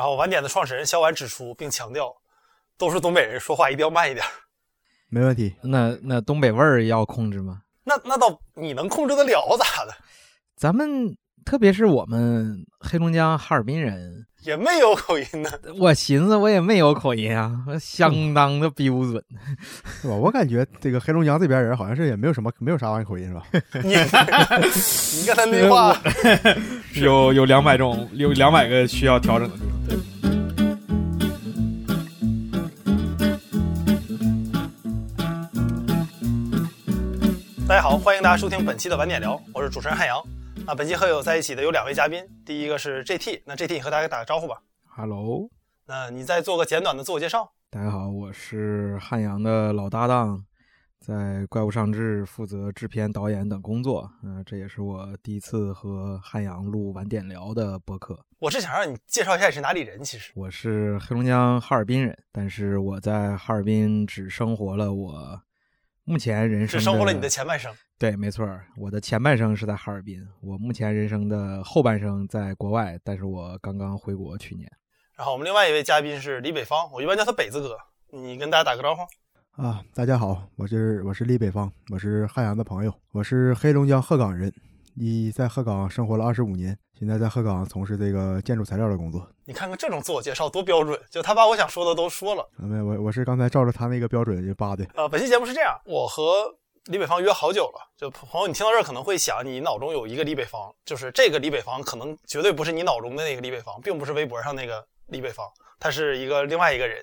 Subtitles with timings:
[0.00, 2.10] 然后晚点的创始人小婉指出并强调，
[2.78, 4.24] 都是东北人，说话一定要慢一点。
[5.10, 5.54] 没问题。
[5.62, 7.60] 那那东北味儿要控制吗？
[7.84, 9.94] 那那倒你能控制得了咋的？
[10.56, 15.50] 咱们特别是我们黑龙江哈尔滨人，也没有口音呢。
[15.78, 19.22] 我寻思我也没有口音啊，相当的标准，
[20.00, 20.14] 是吧？
[20.14, 23.42] 我感觉这个黑龙江这边人好像是也没有什么没有啥玩意口音，是吧？
[23.82, 23.90] 你
[25.20, 25.94] 你刚才那话
[26.96, 29.70] 有有两百种，有两百个需要调整的地方。
[37.68, 40.18] 大家好，欢迎大家收听本期的晚点聊，我是主持人汉阳。
[40.70, 44.62] 啊，本期和我在一起的有两位嘉宾，第一个是 JT，那 JT 你和大家打个招呼吧。
[44.86, 45.50] Hello，
[45.86, 47.52] 那你再做个简短的自我介绍。
[47.70, 50.44] 大家好，我是汉阳的老搭档，
[51.00, 54.08] 在怪物上志负责制片、导演等工作。
[54.22, 58.24] 嗯、这也是我第一次和汉阳录晚点聊的播客。
[58.38, 65.42] 我是想让你介绍一下你是哪里人，其实我是黑龙江哈尔滨人，但是我在哈尔滨只生活了我
[66.04, 67.74] 目前人生只生活了你的前半生。
[68.00, 74.66] 对，没错儿，我的前半生是在哈尔滨，我目前人生的后半生在国外，但是我刚刚回国去年。
[75.14, 77.76] 然后我们另外一位嘉宾是李北方，我一般叫他北子哥，
[78.10, 79.02] 你跟大家打个招呼。
[79.62, 84.50] 啊，大家好，我是我是李北方，我是汉阳的朋友，我是黑龙江鹤岗人，
[84.96, 89.30] 一在鹤岗生活了二十五年，现在在鹤岗从事这个建筑材料的工作。
[89.44, 92.48] 你看看这种自我介绍多标准，就他把我想说的都说了。
[92.56, 94.86] 没有，我我是刚才照着他那个标准就扒的。
[94.94, 96.56] 呃，本期节目是这样，我和
[96.90, 97.88] 李北方约好久了。
[97.96, 105.46] 就朋友，你听到这儿可能会想，你脑中有一个李北方，就是这个李北方，可能绝对不是你脑中的那个李北方，并不是微博上那个李北方，
[105.78, 107.00] 他是一个另外一个人。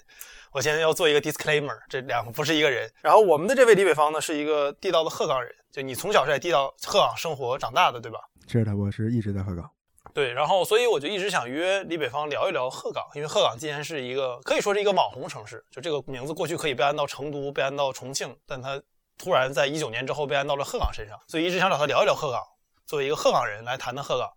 [0.51, 2.91] 我现在要做一个 disclaimer，这两个不是一个人。
[3.01, 8.19] 然后我们的这位李北方呢，是一个地道的鹤岗人，就你从小是在地道鹤岗生活长大的，对吧？
[8.45, 9.69] 是的，我是一直在鹤岗。
[10.13, 18.81] 对，然后所以我就一直想约李北方聊一聊鹤岗，因为鹤岗今年是一个可以说是一个网红城市，就这个名字过去可以被安到成都，被安到重庆，但它
[19.17, 22.43] 突然在一九年之后被安到了鹤岗身上，所以一直想找他聊一聊鹤岗，
[22.85, 24.31] 作为一个鹤岗人来谈谈鹤岗。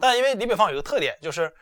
[0.00, 1.52] 但因为李北方有一个特点，就是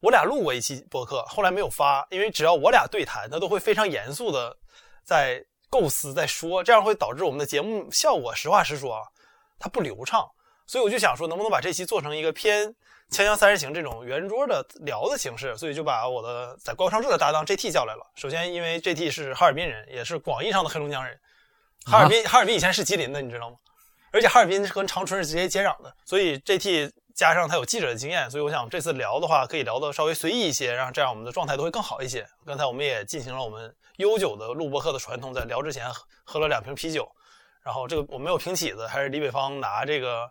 [0.00, 4.56] 我俩录过一期播客，后来没有发，因为只要我俩对谈，他都会非常严肃的
[5.02, 9.02] 在构思在说，这样会导致我们的节目效果，实话实说啊，
[9.58, 10.26] 它不流畅。
[10.66, 12.68] 所以我就想说，能不能把这期做成一个偏
[13.10, 15.56] 《锵锵三人行》这种圆桌的聊的形式？
[15.56, 18.04] 所以就把我的在怪物上志的搭档 J T 叫来了。
[18.16, 21.18] 首先，因为 J T 是哈尔滨人，也是广义上的黑龙江人。
[21.86, 23.56] 哈尔滨，哈尔滨以前是吉林的，你知道吗？
[24.12, 32.26] 而且哈尔滨是跟长春是直接接壤的，所以 JT 加上他有记者的经验，所以我想这次聊的话可以聊得稍微随意一些，然后这样我们的状态都会更好一些。
[32.44, 37.08] 刚才我们也进行了我们悠久的录播课的传统，在聊之前喝喝了两瓶啤酒，
[37.62, 40.30] 然后这个我没有瓶起子，还是李北方拿这个。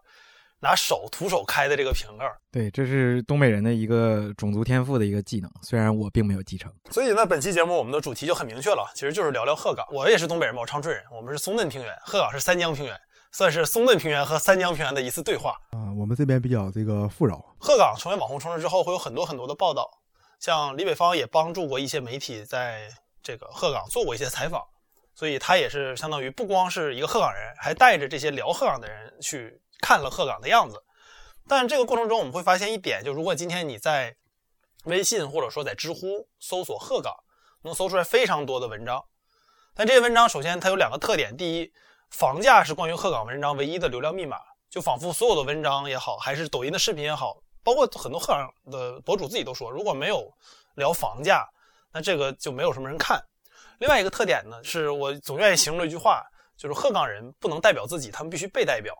[0.65, 6.73] 拿手徒手开的这个瓶盖，对，这是东北人的一个种族天赋的一个技能，虽然我并没有继承。
[6.89, 9.85] 所以呢，本期节目我们的主题就很明确了，其实就是聊聊鹤岗。
[9.91, 12.99] 我也是东北人嘛，我长春人，我们是松嫩平原，鹤岗是三江平原，
[13.31, 15.93] 算是松嫩平原和三江平原的一次对话啊。
[15.95, 17.37] 我们这边比较这个富饶。
[17.59, 19.87] 鹤岗成为网红城市之后，会有很多很多的报道，
[20.39, 22.89] 像李北方也帮助过一些媒体在
[23.21, 24.63] 这个鹤岗做过一些采访，
[25.13, 29.61] 所以他也是相当于不光是一个鹤岗人，还带着这些聊鹤岗的人去。
[29.81, 30.83] 看了鹤岗的样子，
[31.47, 34.15] 但这个过程中我们会发现一点，就如果今天你在
[34.85, 37.13] 微信或者说在知乎搜索鹤岗，
[37.63, 39.03] 能搜出来非常多的文章。
[39.73, 41.71] 但这些文章首先它有两个特点：第一，
[42.09, 44.37] 房价是关于鹤岗文章唯一的流量密码，
[44.69, 50.31] 就仿佛所有的文章也好，还是抖音的视频也好，包括很多鹤岗的博主自己都说，如果没有
[50.75, 51.45] 聊房价，
[51.91, 53.21] 那这个就没有什么人看。
[53.79, 56.23] 另外一个特点呢，是我总愿意形容一句话，
[56.55, 58.95] 就是鹤岗人不能代表自己，他们必须被代表。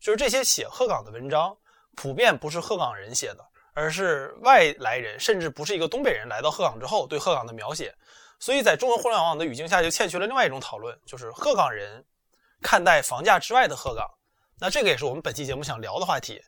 [0.00, 1.56] 就是这些写鹤岗的文章，
[1.96, 3.44] 普遍不是鹤岗人写的，
[3.74, 7.94] 而是外来人，甚至不是一个东北人来到鹤岗之后对鹤岗的描写。
[8.38, 12.04] 所以在中文互联网的语境下，就欠缺了另外一种讨论，就是鹤岗人
[12.62, 14.06] 看待房价之外的鹤岗。
[14.60, 16.40] 那这个也是我们本期节目想聊的话题。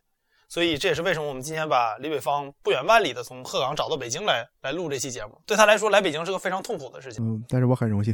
[0.48, 5.40] 所以这也是为什么我们今天把李北方不远万里的从鹤岗找到北京来来录这期节目。
[5.46, 7.24] 对他来说，来北京是个非常痛苦的事情。
[7.24, 8.12] 嗯，但是我很荣幸。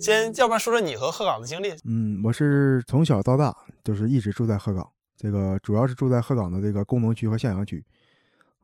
[0.00, 1.74] 先，要不然说说你和鹤岗的经历。
[1.84, 7.84] 嗯，我是从小到大就是一直住在鹤岗，这个主要是住在鹤岗的这个工农区和向阳区。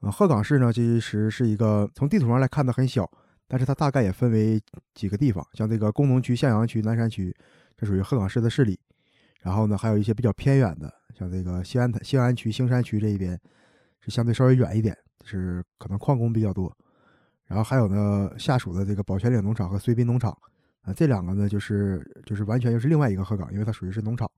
[0.01, 3.09] 啊、鹤岗市呢，其实是一个从地图上来看的很小，
[3.47, 4.61] 但是它大概也分为
[4.95, 7.35] 几个地方，像这个工农区、向阳区、南山区，
[7.77, 8.79] 这属于鹤岗市的势力。
[9.41, 13.41] 然后呢，还有一些比较偏远的，像这个西安西安区、兴山区这一边
[14.01, 16.77] 是相对稍微远一点，是可能矿工比较多。
[17.47, 20.37] 然后还有呢，下属的这个宝泉岭农场和绥滨农场。
[20.83, 24.31] 啊，这两个呢，就是就是完全又是另外一个鹤岗，因为它属于是农场。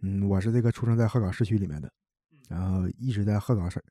[0.00, 1.90] 嗯，我是这个出生在鹤岗市区里面的，
[2.48, 3.82] 然后一直在鹤岗市，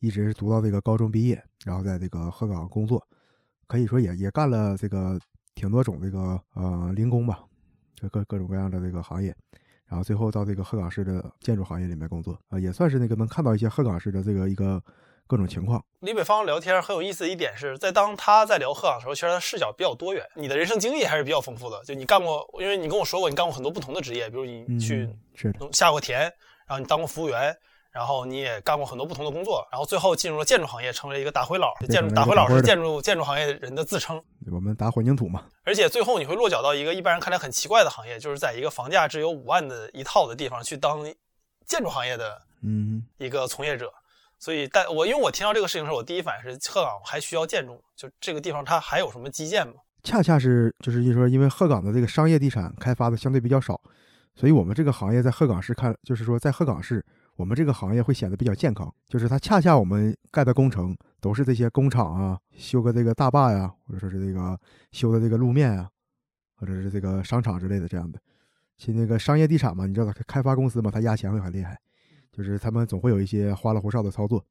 [0.00, 3.06] 一直是读到这个高中毕业，然后在这个鹤岗工作，
[3.66, 5.20] 可以说也也干了这个
[5.54, 7.40] 挺多种这个呃零工吧，
[7.94, 9.36] 就各各种各样的这个行业，
[9.86, 14.82] 然后最后到这个鹤岗市的建筑行业里面工作，啊、也算是那个能看到一些鹤岗市的这个一个
[15.32, 15.82] 各种情况。
[16.00, 21.82] 李北方聊天很有意思的一点是在当他在聊鹤岗的时候，其实他视角比较多元，你的人生经历还是比较丰富的。
[21.84, 25.08] 就你干过，因为你跟我说过你干过很多不同的职业，比如你嗯，去
[25.72, 27.56] 下过田，然后你当过服务员，
[27.90, 31.72] 然后你也干过很多不同的工作，然后最后进入了建筑行业，成为了一个打灰佬。
[31.88, 34.22] 建筑打灰佬是建筑建筑行业人的自称。
[34.50, 41.02] 我们打混凝土嘛，而且最后你会落脚到一个一般人看来很奇怪的行业，就是在一个房价只有五万的一套的地方去当
[41.64, 43.90] 建筑行业的嗯，一个从业者。
[44.42, 49.74] 所以，但我因为我听到这个事情的时候，我第一反应是鹤岗还需要建筑，就这个地方它还有什么基建吗？
[50.02, 53.80] 恰恰是就是一说，因为鹤岗的这个商业地产开发的相对比较少，
[54.34, 57.06] 所以我们这个行业在鹤岗市看，就是说在鹤岗市，
[57.36, 58.92] 我们这个行业会显得比较健康。
[59.06, 64.58] 就是它恰恰我们盖的工程都是这些工厂啊，修个这个大坝呀，或者说是这个
[64.90, 65.88] 修的这个路面啊，
[66.56, 68.18] 或者是这个商场之类的这样的。
[68.76, 71.78] 其实那个商业地产嘛，你知道它开发公司嘛，它压钱会很厉害，
[72.36, 74.44] 就是他们总会有一些花里胡哨的操作。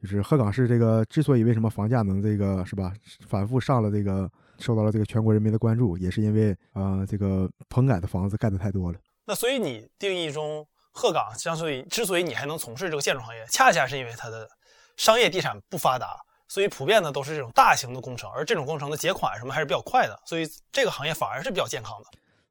[0.00, 2.90] 就是鹤岗市这个之所以为什么房价能这个是吧，
[3.28, 8.98] 反复上了这个受到了这个全国人民的关注，也是因为啊、呃这个棚改的房子盖的太多了。
[9.26, 14.48] 那所以你定义中鹤岗相对于之所以你还能从事这个建筑行业，恰恰是因为它的
[14.96, 16.16] 商业地产不发达，
[16.48, 22.06] 所以普遍的都是这种大型的工程，而这种工程的结款什么还是比较快的，所以这个行业反而是比较健康的。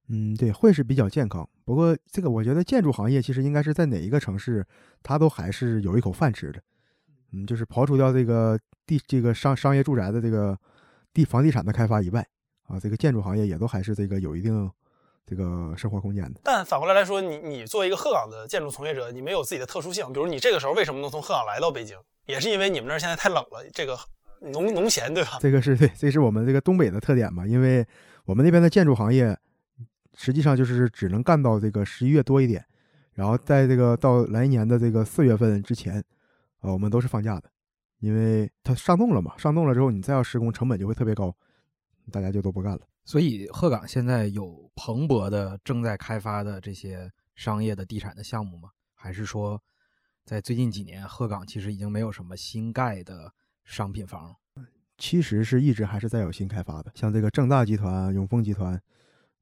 [0.09, 1.49] 嗯，对，会是比较健康。
[1.69, 4.65] 不过这个我觉得建筑行业其实应该是在哪一个城市，
[5.03, 6.59] 它都还是有一口饭吃的。
[7.31, 10.57] 嗯，就是刨除掉这个地这个商商业住宅的这个
[11.13, 12.25] 地房地产的开发以外，
[12.67, 14.67] 啊，这个建筑行业也都还是这个有一定
[15.27, 16.41] 这个生活空间的。
[16.43, 21.95] 但反过来来说，你你作为一个鹤岗的建筑从业者，你没有自己的特殊性，比如你这个时候为什么能从鹤岗来到北京，
[22.25, 23.95] 也是因为你们那儿现在太冷了，这个
[24.41, 25.37] 农农闲对吧？
[25.39, 27.85] 这个是对，这是我们这个东北的特点嘛，因为
[28.25, 29.37] 我们那边的建筑行业
[30.15, 32.65] 实际上就是只能干到这个十一月多一点，
[33.13, 36.03] 然后在这个到来年的这个四月份之前，
[36.61, 37.49] 呃，我们都是放假的，
[37.99, 41.35] 因为它上冻了嘛，上冻了之后你再要施工，成本就会特别高，
[42.11, 42.81] 大家就都不干了。
[43.05, 48.69] 所以鹤岗现在有蓬勃的正在开发的这些商业的地产的项目吗？
[48.93, 49.61] 还是说，
[50.25, 53.33] 在最近几年，鹤岗其实已经没有什么新盖的
[53.63, 54.35] 商品房了？
[54.97, 58.79] 其实是一直还是在有新开发的，像这个正大集团、永丰集团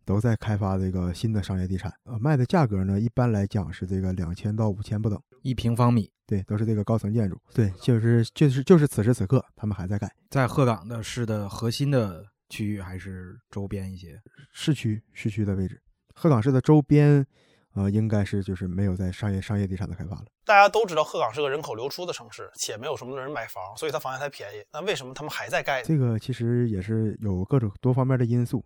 [0.07, 5.21] 都在开发这个新的商业地产，呃，卖的价格呢，一般来讲是这个两千到五千不等。
[5.41, 7.37] 一平方米对，都是这个高层建筑。
[7.53, 14.17] 对，就是就是就是此时此刻，他们还在盖在鹤岗的市的核心的区域，还是周边一些？
[14.53, 15.81] 市区市区的位置。
[16.15, 17.25] 鹤岗市的周边，
[17.73, 20.25] 呃，应该是就是没有在商业商业地产的开发了。
[20.45, 24.63] 大家都知道鹤岗是个人口流出的城市，且没有什么人买房，所以它房价才便宜。
[24.71, 25.85] 那为什么他们还在盖呢？
[25.85, 28.63] 这个其实也是有各种多方面的因素。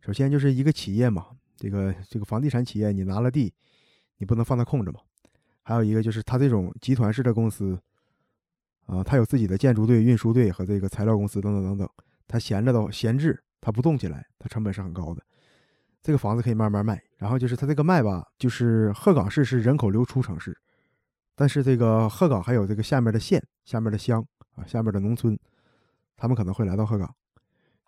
[0.00, 1.26] 首先就是一个企业嘛，
[1.56, 3.52] 这个这个房地产企业，你拿了地，
[4.18, 5.00] 你不能放它空着嘛。
[5.62, 7.78] 还有一个就是它这种集团式的公司，
[8.86, 11.88] 啊、它有自己的建筑队、运输队和这个材料公司等等等等，
[12.26, 15.22] 它闲着的闲置，它不动起来，它成本是很高的。
[16.02, 20.58] 这个房子可以慢慢卖，然后就是它这个卖吧，就是鹤岗市是人口流出城市，
[21.36, 24.26] 但是这个鹤岗还有这个下面的县、下面的乡
[24.56, 25.38] 啊、下面的农村，
[26.16, 27.14] 他们可能会来到鹤岗。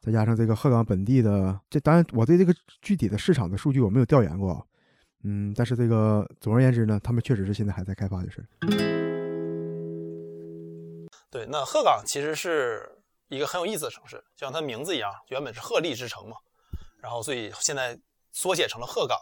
[0.02, 4.66] 再加上这个鹤岗本地的，这当然我对这个具体的市场的数据我没有调研过，
[5.22, 8.44] 嗯，但是这个总而言之呢，他们确实是现在还在开发，就是
[11.30, 16.36] 对，那鹤岗其实是一个很有意思的城市，就像它名字一样，原本是鹤立之城嘛，
[17.00, 17.96] 然后所以现在
[18.32, 19.16] 缩写成了鹤岗。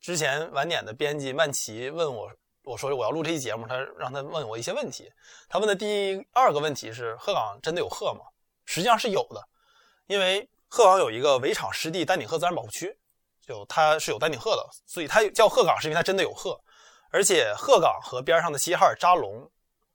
[0.00, 2.28] 之前晚点的编辑曼奇问我，
[2.64, 5.10] 我说我要录这期节目，他让他问我一些问题。
[5.48, 8.20] 他问的第二个问题是：鹤岗真的有鹤吗？
[8.64, 9.48] 实际上是有的，
[10.08, 12.96] 因为鹤岗有一个围场湿地丹顶鹤自然保护区，
[13.46, 16.60] 就它是有丹顶鹤的，所以它叫鹤岗是因为它真的有鹤。
[17.10, 19.50] 而且鹤岗和边上的齐齐哈尔扎龙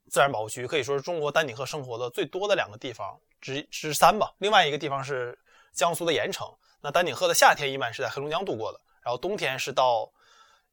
[0.09, 4.31] 自然保护区可以说是中国丹顶鹤生活的最多的两个地方之之三吧。
[4.37, 5.37] 另外一个地方是
[5.73, 6.47] 江苏的盐城，
[6.81, 10.11] 那丹顶鹤的夏天一般是在黑龙江度过的，然后冬天是到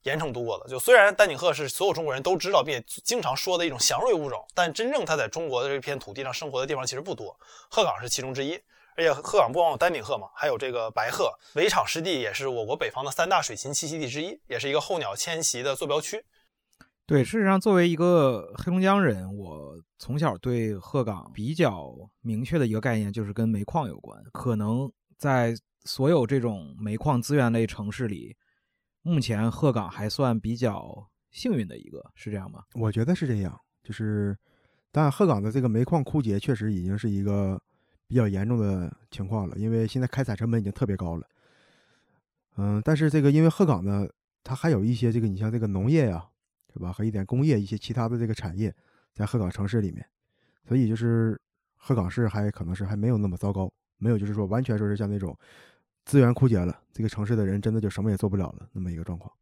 [0.03, 0.69] 盐城度过的。
[0.69, 7.39] 就虽然丹顶鹤是所有中国人都知道并且经常说的一种祥瑞物种，但真正它在中国的这片土地上生活的地方其实不多。
[7.71, 8.61] 鹤岗是其中之一。
[8.97, 11.33] 而且鹤岗不光有丹顶鹤嘛，还有这个白鹤。
[11.55, 16.25] 围场湿地也是我国北方的三大水禽栖息地之一，也是一个候鸟迁徙的坐标区。
[17.07, 24.23] 对，事实上，作为一个黑龙江人，我从小对鹤岗比较明确的一个概念就是跟煤矿有关。
[24.33, 25.53] 可能在
[25.85, 28.37] 所有这种煤矿资源类城市里，
[29.03, 32.63] 目前鹤岗还算比较幸运的一个，是这样吗？
[32.75, 34.39] 我觉得是这样，就是
[34.93, 37.61] 但鹤岗的这个煤矿枯竭确实已经是一个
[38.11, 41.25] 比较严重的情况了，因为现在开采成本已经特别高了。
[42.57, 44.05] 嗯，但是这个因为鹤岗呢，
[44.43, 46.27] 它还有一些这个你像这个农业呀，
[46.73, 46.93] 是吧？
[46.93, 48.75] 和一点工业一些其他的这个产业
[49.15, 50.05] 在鹤岗城市里面，
[50.67, 51.41] 所以就是
[51.77, 55.39] 鹤岗市还可能是还没有那么糟糕，没有就是说完全说是像那种
[56.05, 59.33] 资源枯竭了，这个城市的人真的就什么也做不了了那么一个状况。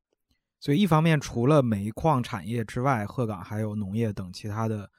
[0.60, 4.90] 所以一方面除了煤矿产业之外，鹤岗还有农业等其他的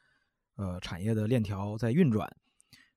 [0.56, 2.28] 呃产业的链条在运转，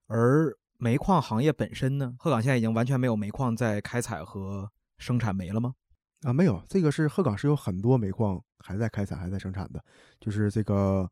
[0.06, 5.76] 而煤矿行业本身呢，鹤岗现在已经完全没有煤矿在开采和生产煤了吗？
[6.22, 9.80] 啊，没有，这个是鹤岗是有很多煤矿还在开采、还在生产的，
[10.18, 11.08] 就是这个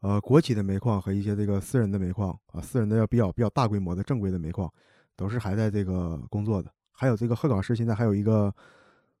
[0.00, 4.68] 呃国企的煤矿和一些这个私人的煤矿啊，私人的要比较比较大规模的正规的煤矿，
[5.14, 6.68] 都是还在这个工作的。
[6.90, 8.52] 还有这个鹤岗市现在还有一个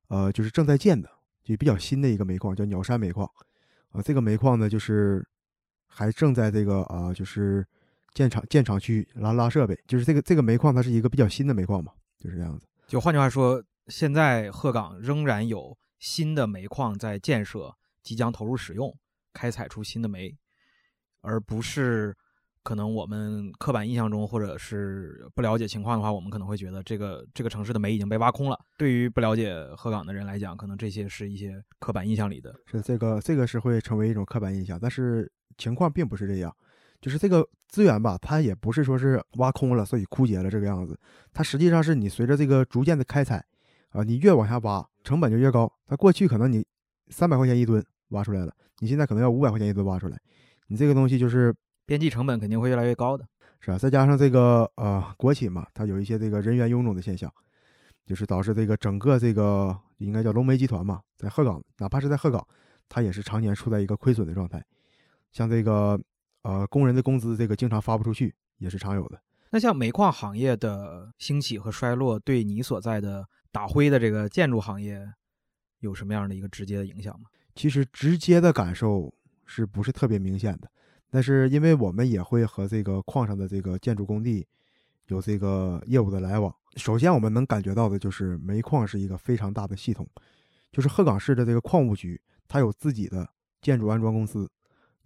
[0.08, 1.08] 呃就是正在建的，
[1.44, 3.24] 就比较新的一个煤矿叫鸟山煤矿
[3.90, 5.24] 啊，这个煤矿呢就是
[5.86, 7.64] 还正在这个啊就是
[8.16, 12.66] 建厂建厂区拉拉设备，就是这个这个煤矿它是一个比较新的煤矿嘛，就是这样子。
[12.88, 13.62] 就换句话说。
[13.88, 18.92] 现在鹤岗仍然有新的煤矿在建设，即将投入使用，
[19.32, 20.36] 开采出新的煤，
[21.20, 22.12] 而不是
[22.64, 28.58] 可能我们刻板印象中或者是不了解情况的话，我们可能会觉得这个这个城市的煤已经被挖空了。
[28.76, 32.52] 对于不了解鹤岗的人来讲，可能这些是一些刻板印象里的。
[32.66, 36.52] 是这个这个是会成为一种刻板印象，但是情况并不是这样，
[37.00, 40.98] 就是这个资源吧，它也不是说是挖空了所以枯竭了这个样子，
[41.32, 43.44] 它实际上是你随着这个逐渐的开采。
[43.90, 45.72] 啊，你越往下挖，成本就越高。
[45.86, 46.66] 它过去可能你
[47.08, 50.18] 三百块钱一吨挖出来了，你现在可能要五百块钱一吨挖出来。
[50.66, 51.54] 你这个东西就是
[51.86, 53.26] 边际成本肯定会越来越高的，
[53.58, 53.78] 是吧？
[53.78, 57.32] 再加上这个呃国企嘛，它有一些这个人员臃肿的现象，
[58.04, 62.46] 就是导致这个整个这个应该叫龙煤集团嘛，在鹤岗，哪怕是在鹤岗，
[62.90, 64.62] 它也是常年处在一个亏损的状态。
[65.32, 65.98] 像这个
[66.46, 69.20] 呃工人的工资这个经常发不出去，也是常有的。
[69.50, 73.26] 那像煤矿行业的兴起和衰落，对你所在的。
[73.52, 75.10] 打灰的这个建筑行业
[75.78, 77.30] 有什么样的一个直接的影响吗？
[77.54, 79.10] 其实直接的感受
[79.46, 80.70] 是不是特别明显的？
[81.08, 84.46] 但是因为我们也会和这个矿上的这个建筑工地
[85.06, 86.54] 有这个业务的来往。
[86.74, 90.06] 首先我们能感觉到的就是煤矿是一个非常大的系统，
[90.70, 93.26] 就是鹤岗市的这个矿务局，它有自己的
[93.62, 94.46] 建筑安装公司，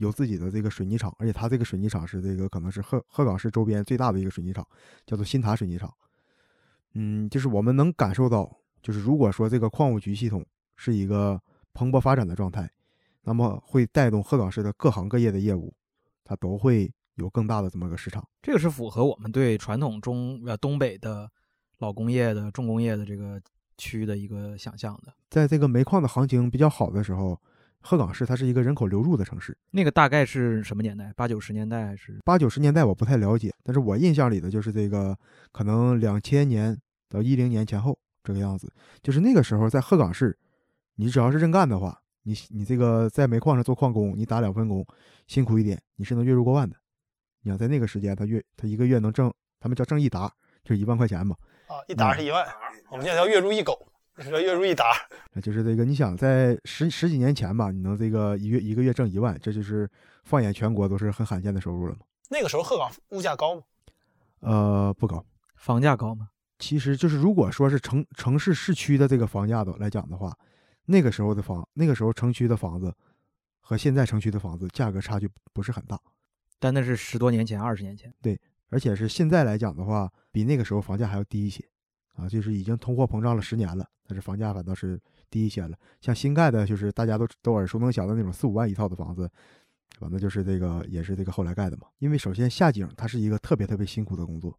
[0.00, 4.66] 有自己的这个水泥厂，而且它这个水泥厂是这个可能是鹤鹤岗市周边最大的一个水泥厂，
[5.04, 5.92] 叫做新塔水泥厂。
[6.95, 8.50] 嗯，就是我们能感受到，
[8.83, 10.42] 就是如果说这个矿务局系统
[10.75, 11.38] 是一个
[11.75, 12.71] 蓬勃发展的状态，
[13.25, 15.75] 那么会带动鹤岗市的各行各业的业务，
[16.25, 18.26] 它都会有更大的这么个市场。
[18.40, 21.30] 这个是符合我们对传统中呃东北的
[21.78, 23.38] 老工业的重工业的这个
[23.76, 25.12] 区的一个想象的。
[25.28, 27.38] 在这个煤矿的行情比较好的时候，
[27.82, 29.56] 鹤岗市它是一个人口流入的城市。
[29.70, 31.12] 那个大概是什么年代？
[31.16, 32.18] 八九十年代还是？
[32.25, 35.16] 八九十年代我不太了解，但是我印象里的就是这个
[35.52, 36.76] 可能两千年。
[37.12, 38.72] 到一零年前后这个样子，
[39.02, 40.38] 就是那个时候在鹤岗市，
[40.94, 44.87] 你只要是认干的话，你你这个在煤矿上做矿工，你打两份工，
[45.26, 46.76] 辛苦一点，你是能月入过万的。
[47.42, 50.32] 你想在那个时间，他月他一个月能挣，他们叫挣一沓，
[50.62, 51.34] 就是一万块钱嘛。
[51.66, 52.46] 啊，一沓是一万，
[52.92, 53.89] 我们现在叫月入一狗，是
[54.40, 54.84] 月入一沓。
[55.32, 59.88] 那就是这个，你想在十十几年前吧，你能这个一月一个月挣一万，这就是
[60.24, 62.00] 放眼全国都是很罕见的收入了嘛。
[62.28, 63.62] 那个时候鹤岗物价高吗？
[64.40, 65.24] 呃，不高。
[65.56, 66.28] 房价高吗？
[66.58, 70.36] 其实就是，如果说是城城市市区的这个房价的来讲的话，
[70.86, 72.94] 那个时候的房，那个时候城区的房子
[73.60, 75.98] 和现在城区的房子价格差距不是很大，
[76.58, 78.12] 但那是十多年前、二十年前。
[78.20, 81.64] 对，而且是现在来讲的话，比那个时候房价还要低一些，
[82.20, 85.00] 啊，就是已经通货膨胀了十年了，但是房价反倒是
[85.30, 85.76] 低一些了。
[86.00, 89.30] 像新盖的，就是大家都都耳熟能详的那种四五万一套的房子，
[89.98, 90.18] 反正？
[90.18, 91.86] 就是这个也是这个后来盖的嘛。
[91.98, 94.58] 因为首先下井它是一个特别特别辛苦的工作，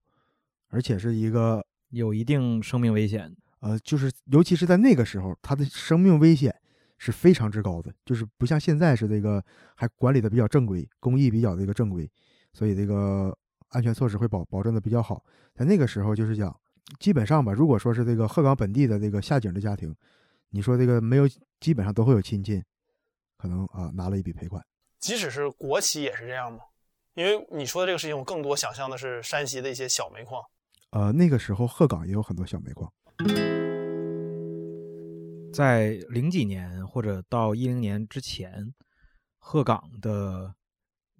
[0.70, 1.63] 而且是一个。
[1.91, 6.56] 有一定生命危险，呃，就是尤其是在那个时候，它的生命危险
[6.98, 9.44] 是非常之高的，就是不像现在是这个
[9.75, 12.10] 还管理的比较正规，工艺比较这个正规，
[12.53, 13.38] 所以这个
[13.72, 15.22] 安全措施会保保证的比较好。
[15.53, 16.58] 在那个时候，就是讲
[17.00, 19.96] 基本上吧，如果说是这个鹤岗本地的这个下井的家庭，
[20.50, 21.28] 你说这个没有，
[21.60, 22.62] 基本上都会有亲戚，
[23.38, 24.64] 可能啊拿了一笔赔款。
[25.00, 26.60] 即使是国企也是这样吗？
[27.14, 30.42] 因为你说的这个事情，我更多想象的是山西的一些小煤矿。
[30.92, 32.92] 呃，那个时候鹤岗也有很多小煤矿，
[35.54, 38.74] 在零几年或者到一零年之前，
[39.40, 40.54] 鹤岗的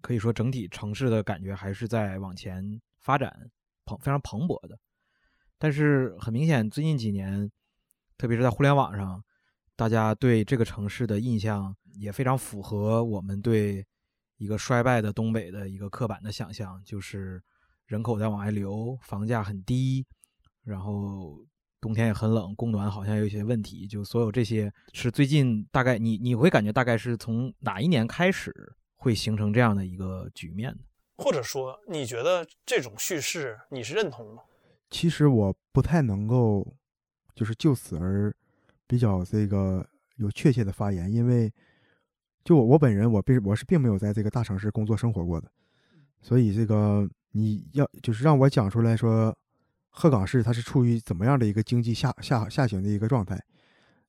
[0.02, 3.50] 可以说整体城市的感觉还是在往前发展，
[3.86, 4.78] 蓬非常蓬勃的。
[5.62, 7.48] 但是很明显，最近几年，
[8.18, 9.24] 特别是在互联网上，
[9.76, 13.86] 大家对这个城市的印象也非常符合我们对
[14.38, 17.40] 一个衰败的东北的一个刻板的想象，就是
[17.86, 20.04] 人口在往外流，房价很低，
[20.64, 21.46] 然后
[21.80, 23.86] 冬天也很冷，供暖好像有一些问题。
[23.86, 28.52] 就所有这些是最近大概你你会感觉大概是从哪一年开始
[28.96, 30.80] 会形成这样的一个局面的？
[31.18, 34.42] 或者说，你觉得这种叙事你是认同吗？
[34.92, 36.76] 其实我不太能够，
[37.34, 38.32] 就是就此而
[38.86, 39.84] 比较这个
[40.18, 41.52] 有确切的发言，因为
[42.44, 45.50] 就我我本人我并我是并没有在这个大城市工作生活过的，
[46.22, 49.36] 所以这个你要就是让我讲出来说，
[49.90, 53.42] 鹤岗市它是处于怎么样的一个经济下下下行的一个状态，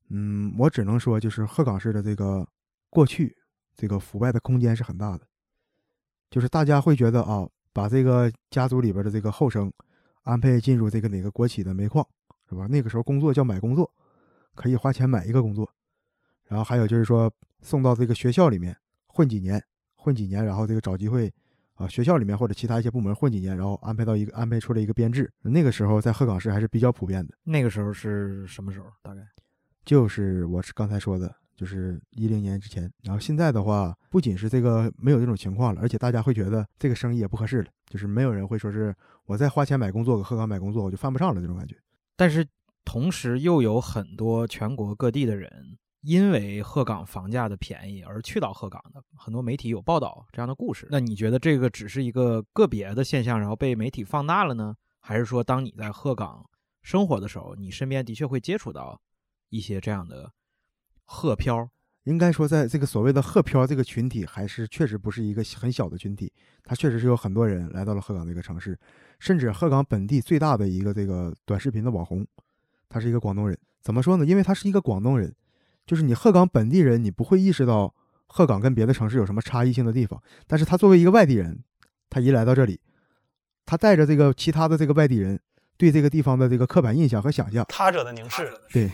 [0.08, 2.46] 嗯，我只能说就是鹤岗市的这个
[2.90, 3.36] 过去
[3.76, 5.26] 这个腐败的空间是很大的，
[6.28, 9.72] 就是大家会觉得啊，把这个家族里边的这个后生
[10.22, 12.06] 安排进入这个哪个国企的煤矿，
[12.48, 12.66] 是吧？
[12.66, 13.90] 那个时候工作叫买工作，
[14.54, 15.68] 可以花钱买一个工作，
[16.46, 18.76] 然后还有就是说送到这个学校里面
[19.06, 19.62] 混几年，
[19.94, 21.32] 混几年，然后这个找机会
[21.74, 25.32] 啊，学校里面或者其他一些部门混几年，然后安排到一个安排出来一个编制。
[25.40, 28.86] 那个时候在鹤岗市还是比较普遍的，那个时候是什么时候？
[29.02, 29.22] 大概
[29.84, 32.88] 就是我是刚才说的，就是一零年之前。
[33.02, 38.94] 然后现在的话，不仅是这个没有这种情况了，而且大家会觉得这个生意也不合适了，就是没有人会说是
[39.26, 41.76] 我再花钱买工作，给鹤岗买工作我就犯不上了这种感觉。
[42.16, 42.46] 但是
[42.84, 50.88] 同时又有很多全国各地的人因为鹤岗房价的便宜而去到鹤岗的，很多媒体有报道这样的故事。
[50.90, 54.74] 那你觉得这个只是一个个别的现象，然后被媒体放大了呢？
[54.98, 56.44] 还是说，当你在鹤岗
[56.82, 59.00] 生活的时候，你身边的确会接触到
[59.48, 60.32] 一些这样的
[61.04, 61.70] 鹤漂？
[62.04, 66.32] 应该说，在这个所谓的鹤漂这个群体，还是确实不是一个很小的群体，
[66.64, 68.78] 它确实是有很多人来到了鹤岗这个城市，
[69.20, 72.26] 甚至鹤岗本地最大的一个这个短视频的网红，
[72.88, 73.56] 他是一个广东人。
[73.80, 74.26] 怎么说呢？
[74.26, 75.34] 因为他是一个广东人，
[75.86, 77.94] 就是你鹤岗本地人，你不会意识到
[78.26, 81.62] 鹤岗跟别的城市有什么差异性的地方，但是他作为一个外地人，
[82.10, 82.80] 他一来到这里，
[83.64, 85.40] 他带着这个其他的这个外地人
[85.76, 88.90] 对这个地方的这个刻板印象和想象，他者的凝视，对，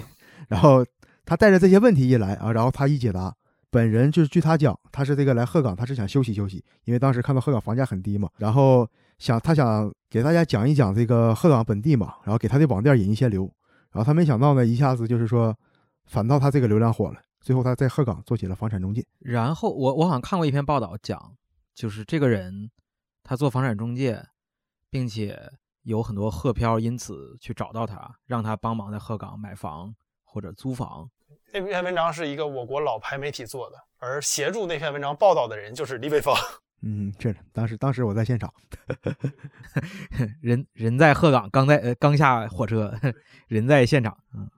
[0.48, 0.85] 然后
[1.28, 3.36] 他带着这些问题一来啊，然后他一解答，
[3.68, 8.88] 本人就是据他讲，他是这个来鹤岗，他是想休息休息，因为当时看到鹤岗房价很低嘛，然后
[9.18, 13.42] 想他想给大家讲一讲这个鹤岗本地嘛，然后给他的网店引一些流，
[13.92, 15.54] 然后他没想到呢，一下子就是说，
[16.06, 19.04] 反倒他这个流量火了，最后他在鹤岗做起了房产中介。
[19.18, 21.36] 然后我我好像看过一篇报道讲，
[21.74, 22.70] 就是这个人
[23.22, 24.24] 他做房产中介，
[24.88, 25.38] 并且
[25.82, 29.94] 有很多鹤漂因此去找到他，让他帮忙在鹤岗买房
[30.28, 31.08] 或者租房。
[31.52, 36.34] 那篇文章是一个我国老牌媒体做的，而协助那篇文章报道的人就是李伟峰。
[36.82, 38.52] 嗯，这当时当时我在现场，
[40.40, 42.94] 人人在鹤岗，刚在呃刚下火车，
[43.48, 44.16] 人在现场。
[44.32, 44.48] 嗯，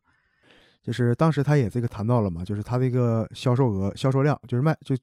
[0.82, 4.94] 就是当时他也这个谈到了嘛，就是他这个销售额、销售量，就是卖就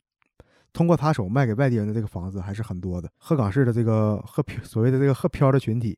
[0.74, 3.10] 通过他手卖给外地人的这个房子还是很多的。
[3.18, 5.98] 鹤岗市的这个鹤漂所谓的这个鹤漂的群体，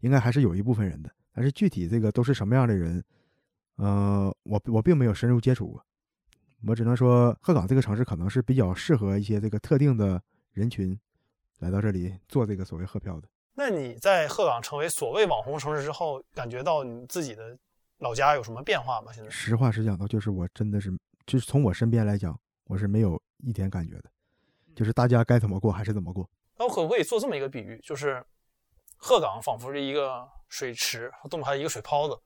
[0.00, 3.02] 应该还是有一部分人的，但是具体这个都是什么样的人，
[3.78, 5.84] 呃，我我并没有深入接触过，
[6.66, 10.98] 我只能说鹤岗这个城市可能是比较适合一些这个特定的人群
[11.60, 13.28] 来到这里做这个所谓鹤票的。
[13.54, 17.56] 那你在鹤岗成为所谓网红城市之后，感觉到你自己的
[17.98, 19.12] 老家有什么变化吗？
[19.12, 20.92] 现在实话实讲的，就是我真的是，
[21.26, 24.04] 就是从我身边来讲，我是没有一点感觉的，
[24.74, 26.28] 就是大家该怎么过还是怎么过。
[26.56, 28.24] 那我可不可以做这么一个比喻，就是
[28.96, 32.16] 鹤岗仿佛是一个水池，东北还有一个水泡子，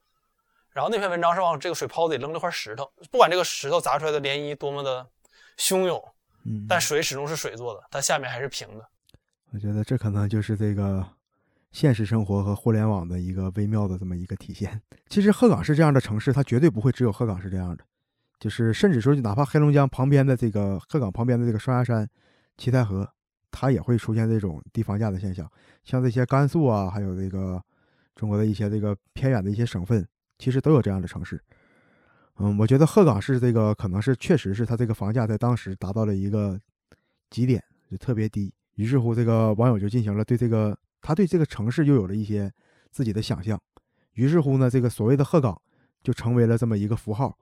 [0.72, 5.06] 然后那篇文章是往这个水泡子里扔了块石头，不管这个石头砸出来的涟漪多么的
[5.58, 6.02] 汹涌，
[6.44, 8.88] 嗯，但水始终是水做的，它下面还是平的。
[9.52, 11.06] 我觉得这可能就是这个
[11.72, 14.80] 现实生活和互联网的一个微妙的这么一个体现。
[15.08, 17.84] 其实鹤岗市这样的城市，它绝对不会只有鹤岗是这样的，
[18.40, 22.08] 就是甚至说，哪怕黑龙江旁边的这个鹤岗旁边的这个双鸭山、
[22.56, 23.06] 七台河，
[23.50, 25.46] 它也会出现这种低房价的现象。
[25.84, 27.62] 像这些甘肃啊，还有这个
[28.14, 30.06] 中国的一些这个偏远的一些省份，
[30.38, 31.40] 其实都有这样的城市。
[32.36, 36.58] 嗯，我觉得鹤岗市这个可能是确实是它这个房价在当时达到了一个
[37.30, 38.52] 极点，就特别低。
[38.76, 42.50] 于是乎，这个网友就进行了对这个他对这个城市又有了一些
[42.90, 43.60] 自己的想象。
[44.14, 45.60] 于是乎呢，这个所谓的鹤岗
[46.02, 47.36] 就成为了这么一个符号，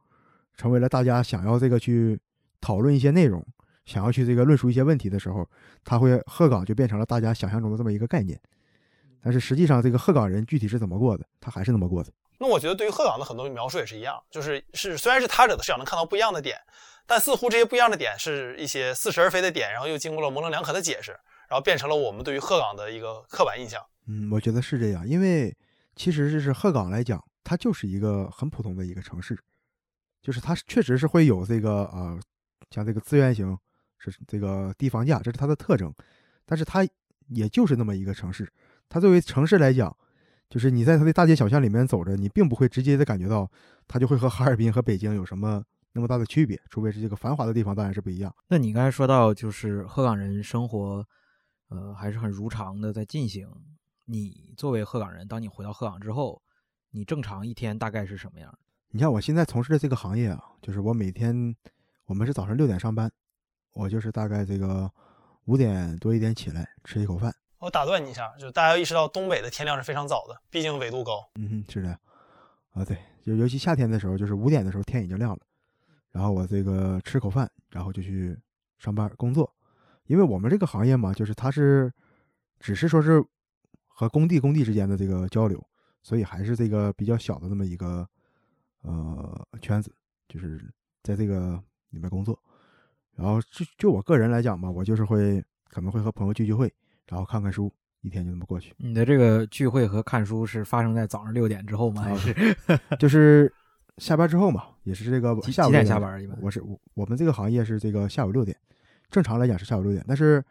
[0.56, 2.18] 成为了大家想要这个去
[2.60, 3.44] 讨论一些内容，
[3.84, 5.48] 想要去这个论述一些问题的时候，
[5.84, 8.38] 他会鹤岗就变成了大家想象中的这么一个概念。
[9.22, 12.12] 但是实际上，这个鹤岗人具体是怎么过的，他还是那么过的。
[12.40, 16.58] 那我觉得对于鹤岗的很多描述也是一样，就是是虽然是他者的视角能看到不一样的点，
[17.06, 21.12] 但似乎这些不一样的点是一些似是而非的点，然后又经过了模棱两可的解释，
[21.48, 23.84] 然后变成了我们对于鹤岗的一个刻板印象。
[24.06, 25.54] 嗯，我觉得是这样，因为
[25.94, 29.38] 其实这是鹤岗来讲，它就是一个很普通的一个城市，
[30.22, 32.18] 就是它确实是会有这个呃，
[32.70, 33.54] 像这个资源型
[33.98, 35.94] 是这个低房价，这是它的特征。
[36.46, 36.88] 但是它
[37.28, 38.50] 也就是那么一个城市，
[38.88, 39.94] 它作为城市来讲，
[40.50, 43.50] 就是你在它的大街小巷里面走着，你并不会直接的感觉到
[43.88, 48.34] 它就会和哈尔滨和北京有什么那么大的区别，除非是这个繁华的地方当然是不一样。
[48.48, 51.06] 那你刚才说到就是鹤岗人生活，
[51.68, 53.48] 呃，还是很如常的在进行。
[54.06, 56.42] 你作为鹤岗人，当你回到鹤岗之后，
[56.90, 58.52] 你正常一天大概是什么样？
[58.90, 61.54] 你像我现在从事的这个行业啊，就是我每天
[62.06, 63.08] 我们是早上六点上班，
[63.72, 64.90] 我就是大概这个
[65.44, 67.32] 五点多一点起来吃一口饭。
[67.60, 71.30] 我打断你一下，就是大家要意识到东北的天亮是非常早的，毕竟纬度高。
[71.34, 71.90] 嗯哼，是的，
[72.72, 75.40] 啊对，就尤其夏天的时候，就是五点的时候天已经亮了，
[76.10, 78.34] 然后我这个吃口饭，然后就去
[78.78, 79.54] 上班工作，
[80.06, 81.92] 因为我们这个行业嘛，就是它是
[82.58, 83.22] 只是说是
[83.86, 85.62] 和工地工地之间的这个交流，
[86.02, 88.08] 所以还是这个比较小的这么一个
[88.80, 89.94] 呃圈子，
[90.28, 90.58] 就是
[91.02, 92.42] 在这个里面工作。
[93.16, 96.72] 然后就就我个人来讲吧，我就是会可能会和朋友聚聚会，
[97.10, 97.70] 然后看看书，
[98.02, 98.72] 一天就那么过去。
[98.78, 102.02] 你的这个聚会和看书是发生在早上六点之后吗？
[102.02, 102.34] 还是
[102.98, 103.52] 就是
[103.98, 106.00] 下班之后嘛，也是这个几下午六几点下？
[106.00, 106.22] 班？
[106.22, 108.56] 一般我是我我们这个行业是这个下午六点，
[109.10, 110.42] 正常来讲是下午六点，但是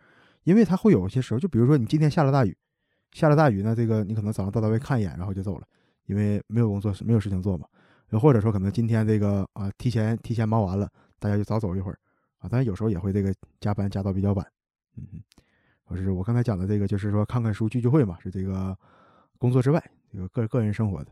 [0.44, 2.56] 因为它会有一些时候，就比如说你今天下了大雨，
[3.14, 5.66] 下了大雨呢，这个你可能早上到单位看一眼，然后就走了，
[6.08, 7.66] 因为没有工作没有事情做嘛，
[8.10, 11.98] 又或者说可能今天这个啊提前提前忙完了，大家就早走一会儿
[12.40, 14.46] 啊，当然有时候也会这个加班加到比较晚，
[14.98, 15.22] 嗯哼，
[15.90, 18.78] 我是我刚才讲的这个就是说看看书聚聚会嘛，是这个
[19.40, 21.12] 工作之外这个个个人生活的。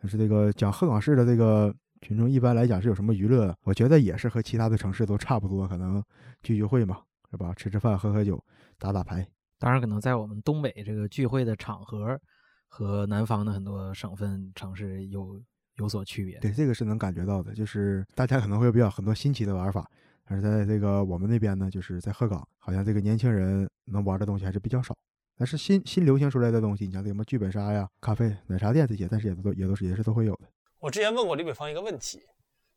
[0.00, 3.54] 但是这个讲鹤岗市的这个群众一般来讲是有什么娱乐？
[3.64, 6.02] 我觉得也是和其他的城市都差不多，可能
[6.42, 7.52] 聚聚会嘛，是吧？
[7.54, 8.42] 吃吃饭、喝喝酒、
[8.78, 9.26] 打打牌。
[9.58, 12.18] 当然，可能在我们东北这个聚会的场合
[12.66, 15.38] 和南方的很多省份城市有
[15.74, 16.38] 有所区别。
[16.38, 19.90] 对，这个是能感觉到的，就是大家可能会有比较很多新奇的玩法。
[20.28, 24.94] 但是在这个我们那边呢，就是在鹤岗，好像这个年轻人能玩的东西还是比较少。
[25.38, 30.40] 但是新新流行出来的东西，你像这什么剧本杀呀、咖啡、奶茶店这些，但是也都也都是也是都会有的。
[30.80, 32.20] 我之前问过李北方一个问题，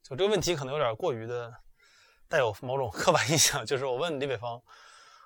[0.03, 1.51] 就这个问题可能有点过于的
[2.29, 4.61] 带有某种刻板 印象，就是我问李北方，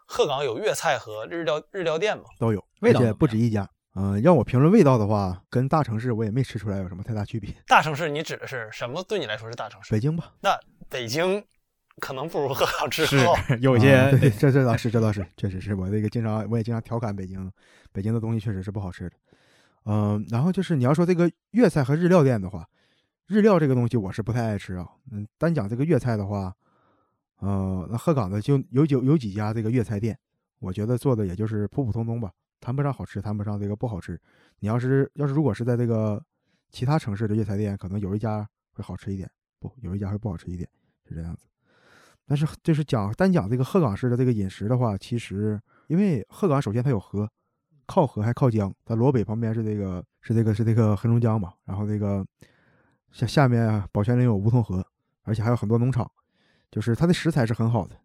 [0.08, 2.24] 鹤岗有粤菜和日料日料店吗？
[2.40, 3.70] 都有，而且不止一家。
[3.98, 7.54] 嗯、让我评论味道的话，跟大城市我也没吃出来有什么太大区别。
[7.66, 9.02] 大城市你指的是什么？
[9.04, 9.94] 对你来说是大城市？
[9.94, 10.60] 北京吧，那
[10.90, 11.42] 北京
[12.02, 13.34] 可能不如鹤岗之是后。
[13.62, 17.52] 有些、啊对，这这倒是，这倒是，确实是我这个经常我也经常调侃北京，
[17.92, 19.16] 北京的东西确实是不好吃的。
[19.86, 22.68] 嗯、然后就是你要说这个粤菜和日料店的话，
[23.28, 24.88] 日料这个东西我是不太爱吃啊。
[25.12, 26.54] 嗯，单讲这个粤菜的话，
[27.38, 30.18] 呃，那鹤岗的就有有有几家这个粤菜店，
[30.60, 34.20] 我觉得做的也就是普普通通吧，谈不上好吃，谈不上这个不好吃。
[34.60, 36.20] 你要是要是如果是在这个
[36.72, 39.30] 其他城市的粤菜店，可能有一家会好吃一点，
[39.60, 40.68] 不有一家会不好吃一点，
[41.08, 41.46] 是这样子。
[42.28, 47.30] 但是就是讲单讲这个鹤岗市的这个饮食的话，其实因为鹤岗首先它有河，
[47.86, 52.26] 靠河还靠江，它罗北旁边是这个是这个是这个黑龙江嘛，然后这个
[53.12, 54.84] 下下面啊宝泉岭有梧桐河，
[55.22, 56.10] 而且还有很多农场，
[56.72, 57.96] 就是它的食材是很好的，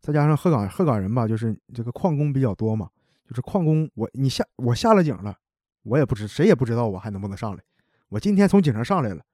[0.00, 2.88] 再加上鹤岗鹤岗人吧，就是这个矿工比较多嘛，
[3.28, 5.36] 就是矿工我你下我下了井了，
[5.82, 7.62] 我也不知谁也不知道我还能不能上来，
[8.08, 9.24] 我今天从井上上来了。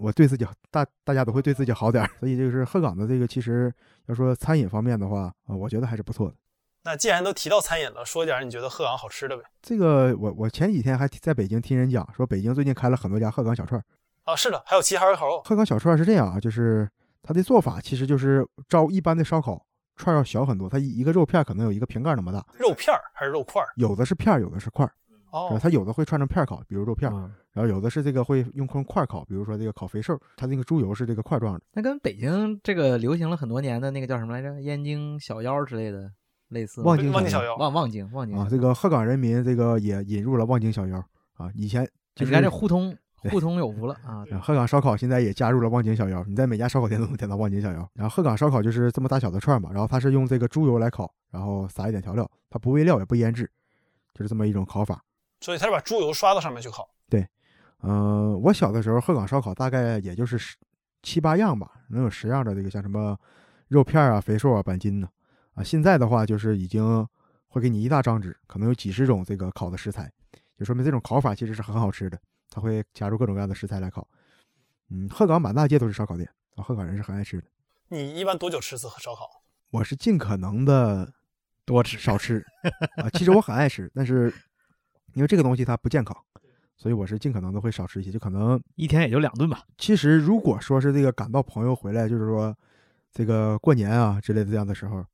[0.00, 3.72] 我对自己大大家都会对自己好点儿，所以就是鹤岗的这个其实
[4.06, 6.34] 要说餐饮方面的话啊、我觉得还是不错的。
[6.84, 9.42] 那既然都提到餐饮了，说点你觉得鹤岗好吃的呗？
[9.60, 13.84] 这个我我前几天还在北京听人讲，说北京最近开了很多家鹤岗小串儿。
[14.24, 15.42] 啊，是的，还有齐齐哈尔烤肉。
[15.44, 16.88] 鹤岗小串儿是这样啊，就是
[17.22, 19.62] 它的做法其实就是照一般的烧烤
[19.96, 23.68] 串儿要小很多，它一一个肉片儿可能有一个瓶盖那么大，肉片儿还是肉块儿？
[23.76, 24.92] 有的是片儿，有的是块儿，
[25.30, 31.60] 哦，它有的会串成片儿烤，比如肉片儿，嗯然后有的是这个会用空块儿烤，比如说这个烤肥瘦，它那个猪油是这个块状的。
[31.72, 34.60] 那跟北京这个流行了很多年的那个叫什么来着？
[34.60, 36.08] 燕京小腰之类的
[36.50, 36.86] 类似吗。
[36.86, 37.56] 望京小望京小腰。
[37.56, 40.98] 望望京望京啊，这个鹤岗人民这个也引入了望京小腰
[41.34, 42.96] 啊，以前就是你看这互通
[43.28, 44.22] 互通有无了啊！
[44.30, 47.90] 啊鹤岗烧烤现在也加入了望京小腰，你在每家烧烤店都能点到望京小腰。
[47.94, 53.50] 然后鹤岗烧烤就是这么大小的串儿嘛，然后它是用这个猪油来烤，然后撒一点调料，它不喂料也不腌制，
[54.14, 55.02] 就是这么一种烤法。
[55.40, 56.88] 所以他是把猪油刷到上面去烤。
[57.08, 57.26] 对
[57.82, 60.56] 嗯、我小的时候鹤岗烧烤大概也就是十
[61.02, 63.18] 七八样吧，能有十样的这个像什么
[63.68, 65.08] 肉片儿啊、肥瘦啊、板筋呢。
[65.54, 67.06] 啊，现在的话就是已经
[67.46, 70.10] 会给你一大张纸，可能有几十种这个烤的食材，
[70.58, 72.18] 就说明这种烤法其实是很好吃的。
[72.50, 74.06] 它会加入各种各样的食材来烤。
[74.90, 77.46] 嗯，鹤岗满大街都是烧烤店，啊，鹤岗人是很爱吃的。
[77.88, 79.28] 你一般多久吃次烧烤？
[79.70, 81.12] 我是尽可能的
[81.64, 82.44] 多吃少吃
[82.96, 84.32] 啊，其实我很爱吃，但是
[85.18, 86.16] 因为这个东西它不健康，
[86.76, 89.62] 所以我是尽可能的会少吃一些，就可能一天也就两顿吧。
[89.76, 92.56] 其实如果说是这个赶到朋友回来，就是说
[93.12, 95.04] 这个过年啊之类的这样的时候，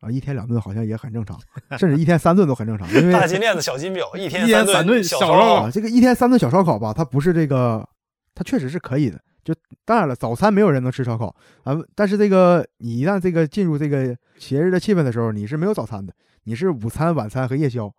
[0.00, 1.40] 啊，一天两顿好像也很正常，
[1.78, 2.86] 甚至一天三顿都很正常。
[2.92, 7.88] 因为 大金链子、小金表，一天一天三顿小小烧烤啊，这个一天三顿小烧烤吧，它不是这个，
[8.34, 9.18] 它确实是可以的。
[9.42, 9.54] 就
[9.86, 16.12] 当然了，早餐没有人能吃烧烤啊，但是这个你一旦这个进入这个节日的气氛的时候，你是没有早餐的，
[16.44, 17.90] 你是午餐、晚餐和夜宵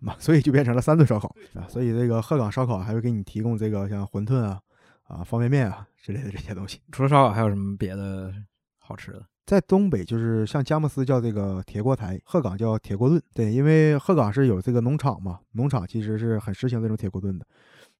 [0.00, 1.68] 嘛，所以就变成了三顿烧烤啊。
[1.68, 4.60] 所以这个鹤岗烧烤还会给你提供这个像馄饨啊、
[5.04, 6.80] 啊方便面啊之类的这些东西。
[6.90, 8.32] 除了烧烤还有什么别的
[8.78, 9.24] 好吃的？
[9.46, 13.20] 在东北，就是像佳木斯叫这个铁锅台，鹤岗叫铁锅炖。
[13.34, 17.44] 对，因为鹤岗是有这个农场嘛，农场其实是很实行这种铁锅炖的。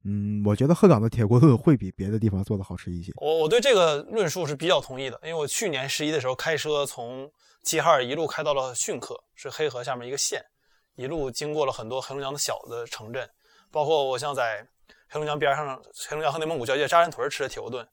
[0.05, 3.11] 嗯，我觉得鹤岗的铁锅炖会比别的地方做的好吃一些。
[3.17, 7.29] 我我对这个论述是比较同意的，因为我去年十一的时候开车从
[7.65, 10.41] 齐齐哈尔一路开到了逊克，是黑河下面一个县，
[11.01, 13.27] 一路经过了很多黑龙江的小的城镇，
[13.73, 14.63] 包括我像在
[15.09, 17.89] 黑龙江边上，黑龙江和内蒙古交界扎兰屯吃的铁锅炖，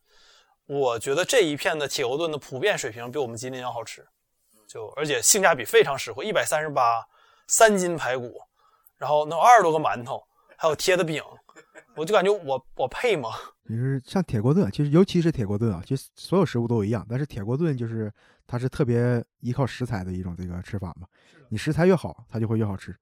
[0.66, 4.06] 我觉得这一片的铁锅炖的普遍水平比我们吉林要好吃，
[4.68, 7.02] 就而且性价比非常实惠，一百三十八，
[7.48, 8.42] 三斤排骨，
[8.98, 10.22] 然后能有二十多个馒头，
[10.58, 11.24] 还有贴的饼，
[11.98, 13.32] 我就感觉我我配吗？
[13.68, 18.10] 就是像铁锅炖，其实尤其是铁锅炖啊，其实所有食物都一样，但是铁锅炖就是
[18.46, 21.08] 它是特别依靠食材的一种这个吃法嘛。
[21.50, 22.96] 你食材越好，它就会越好吃。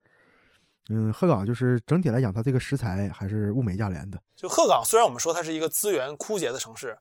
[0.90, 4.22] 嗯，鹤岗就是整体来讲，它这个食材还是物美价廉的。
[4.36, 6.98] 就鹤岗，虽然我们说它是一个资源枯竭的城市，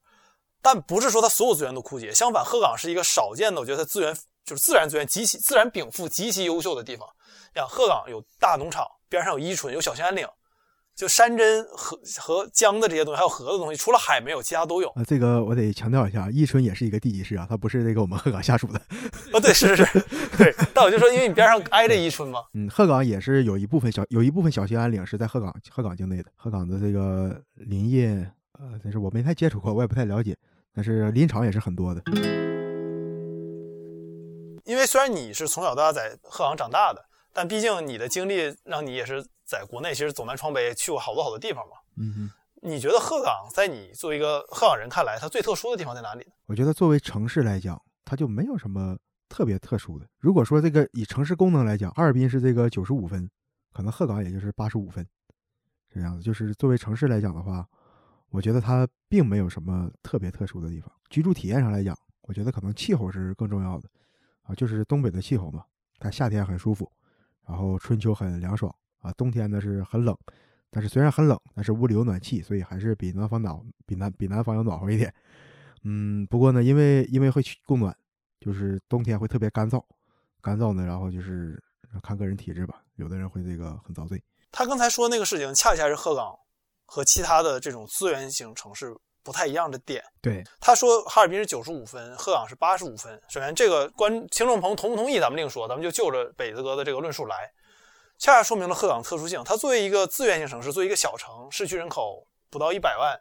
[0.60, 2.12] 但不是说它所有资源都枯竭。
[2.12, 7.06] 相反，鹤岗是一个少见的，我觉得它资源就是自然资源极其自然禀赋极其优秀的地方。
[7.54, 10.26] 像鹤岗有大农场，边上有伊春，有小兴安岭，
[10.96, 14.88] 就山珍和和江的这些东西，还有河的东西，除了海没有，其他都有。
[14.90, 18.78] 啊，这个我得强调一下，伊春也是一个地级市啊，它不是这个我们鹤岗下属的。
[19.32, 20.00] 啊，对，是是是，
[20.38, 20.54] 对。
[20.72, 26.30] 但我就说，因为你边上挨着伊春嘛，嗯，鹤岗也是有一部分小有一部分小兴安岭是在鹤岗鹤岗境内的。
[26.36, 28.30] 鹤岗的这个林业，
[28.60, 30.36] 呃，但是我没太接触过，我也不太了解。
[30.72, 32.02] 但是林场也是很多的。
[34.64, 41.76] 因为虽然你是从小到大在鹤岗长大的，但毕竟你的经历让你也是在国内其实走南闯北去过好多好多地方嘛。
[41.96, 42.30] 嗯哼。
[42.66, 46.32] 你觉得鹤岗在你作为一个鹤岗人看来，它最特殊的地方在哪里呢？
[46.46, 48.96] 我觉得作为城市来讲，它就没有什么
[49.28, 50.08] 特别特殊的。
[50.18, 53.30] 如果说这个以城市功能来讲，哈尔滨是这个九十五分，
[53.70, 55.06] 可能鹤岗也就是八十五分，
[55.92, 56.22] 这样子。
[56.22, 57.68] 就是作为城市来讲的话，
[58.30, 60.90] 我觉得它并没有什么特别特殊的地方。
[61.10, 63.86] 居住体验上来讲，我觉得可能气候是更重要的
[64.44, 65.62] 啊，就是东北的气候嘛，
[65.98, 66.90] 它夏天很舒服，
[67.46, 68.74] 然后春秋很凉爽
[69.04, 70.16] 啊，冬天呢是很冷。
[70.70, 75.14] 但是虽然很冷，但是屋里有暖气，所以还是比南方暖，比南比南方要暖和一点。
[75.84, 77.96] 嗯，不过呢，因为因为会供暖，
[78.40, 79.80] 就是冬天会特别干燥，
[80.42, 81.62] 干燥呢，然后就是
[82.02, 84.20] 看个人体质吧，有的人会这个很遭罪。
[84.50, 86.36] 他刚才说那个事情，恰恰是鹤岗
[86.86, 90.02] 和其他的这种资源型城市不太一样的点。
[90.20, 93.20] 对，他说哈尔滨是九十五分，鹤岗是八十五分。
[93.28, 97.48] 首先，这个观听众朋友同不同意，咱们另说，咱们就就着北子哥的这个论述来。
[98.18, 99.42] 恰恰说明了鹤岗特殊性。
[99.44, 103.20] 它作为一个资源型城市，作为一个小城，市区人口不到一百万，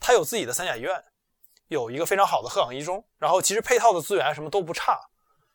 [0.00, 1.02] 它有自己的三甲医院，
[1.68, 4.98] 有一个非常好的鹤岗一中，然后其实配套的资源什么都不差，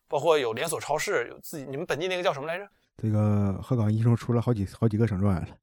[0.07, 2.67] 包括有连锁超市，有自己你们本地那个叫什么来着？
[2.97, 5.55] 这个鹤岗一中出了好几好几个省状元了。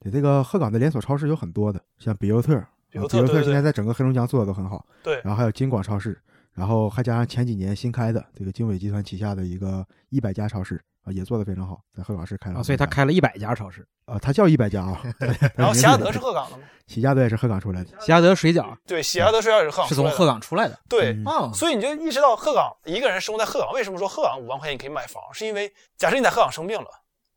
[0.00, 2.58] 对，这个鹤岗的连锁超市有很多的，像比优特，
[2.90, 4.86] 比优特比优特现在在整个黑龙江做的都很好。
[5.02, 6.20] 对，然后还有金广超市，
[6.52, 10.80] 然后还加上前几年新开的这个经纬集团旗下的一个一百家超市。
[11.06, 15.00] 啊，也做得非常好，在鹤岗市开了啊，所以他开了一百家超市啊，他叫一百家啊。
[15.54, 16.64] 然后喜家德是鹤岗的吗？
[16.88, 17.90] 喜家德也是鹤岗出来的。
[18.00, 20.76] 喜家德水饺，对，喜家德水饺也是鹤岗，是从鹤岗出来的。
[20.88, 25.22] 对，啊，所以你就意识到鹤岗一个人生活在鹤岗，为什么说鹤岗五万块钱你可以买房？
[25.32, 26.88] 是因为假设你在鹤岗生病了，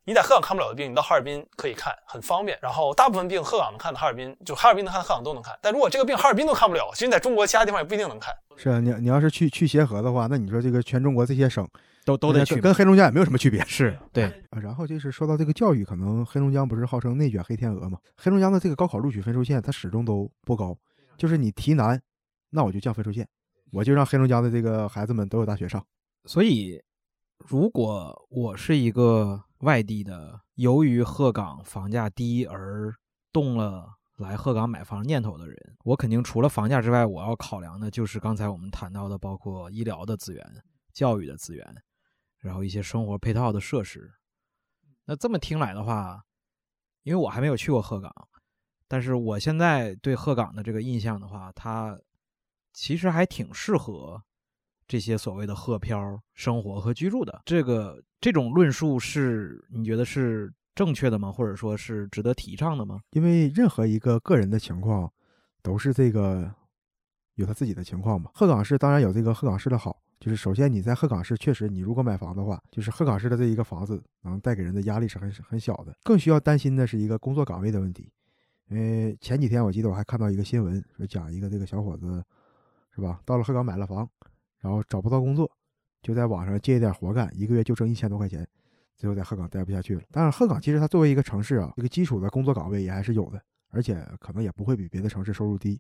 [0.05, 2.57] 你在鹤岗看不了的病，你到哈尔滨可以看，很方便。
[2.59, 5.55] 然后大部分病鹤岗能看的，哈尔滨就哈尔滨能看的，鹤岗都能看。
[5.61, 8.33] 但如果这个病哈尔滨都看不了，其实你在中国其他地方也不一定能看。
[8.57, 11.67] 是啊，你你要是去去协和的话，那你说这个全中国这些省。
[12.17, 13.63] 都都得去，跟黑龙江也没有什么区别。
[13.65, 17.97] 是 对啊，然后就是说到这个教育，可能黑龙江不是号称内卷黑天鹅嘛？
[18.17, 20.77] 黑龙江的这个高考录取分数线，它始终都不高。
[21.17, 22.01] 就是你题难，
[22.49, 23.27] 那我就降分数线，
[23.71, 25.85] 我就让黑龙江的这个孩子们都有大学上。
[26.25, 26.81] 所以，
[27.47, 32.93] 如果我是一个外地的，由于鹤岗房价低而
[33.31, 40.45] 动了来鹤岗买房念头的人，我肯定除了房价之外，我要考量的就是刚才我们谈到的，包括医疗的资源、
[40.93, 41.75] 教育的资源。
[42.39, 44.13] 然后一些生活配套的设施，
[45.05, 46.23] 那这么听来的话，
[47.03, 48.13] 因为我还没有去过鹤岗，
[48.87, 51.99] 但是我现在对鹤岗的这个印象的话，它
[52.73, 54.21] 其实还挺适合
[54.87, 57.41] 这些所谓的鹤漂生活和居住的。
[57.45, 61.31] 这个这种论述是你觉得是正确的吗？
[61.31, 63.01] 或者说是值得提倡的吗？
[63.11, 65.11] 因为任何一个个人的情况
[65.61, 66.49] 都是这个
[67.35, 68.31] 有他自己的情况嘛。
[68.33, 75.95] 鹤岗市当然有这个鹤岗市的好，就是首先你在鹤岗市确实，你如果买房的话，就是鹤岗市的这一个房子能带给人的压力是很很小的。
[76.03, 78.11] 更需要担心的是一个工作岗位的问题，
[78.67, 82.21] 因为前几天我记得我还看到一个新闻，说讲一个这个小伙子
[82.93, 84.09] 是吧，到了鹤岗买了房，
[84.59, 85.49] 然后找不到工作，
[86.01, 88.45] 就在网上接一点活干，一个月就挣一千多块钱，
[88.97, 90.01] 最后在鹤岗待不下去了。
[90.11, 95.79] 当然，鹤岗其实它作为一个城市啊，这个基础的工作岗位也还是有的，而且可能也不会比别的城市收入低。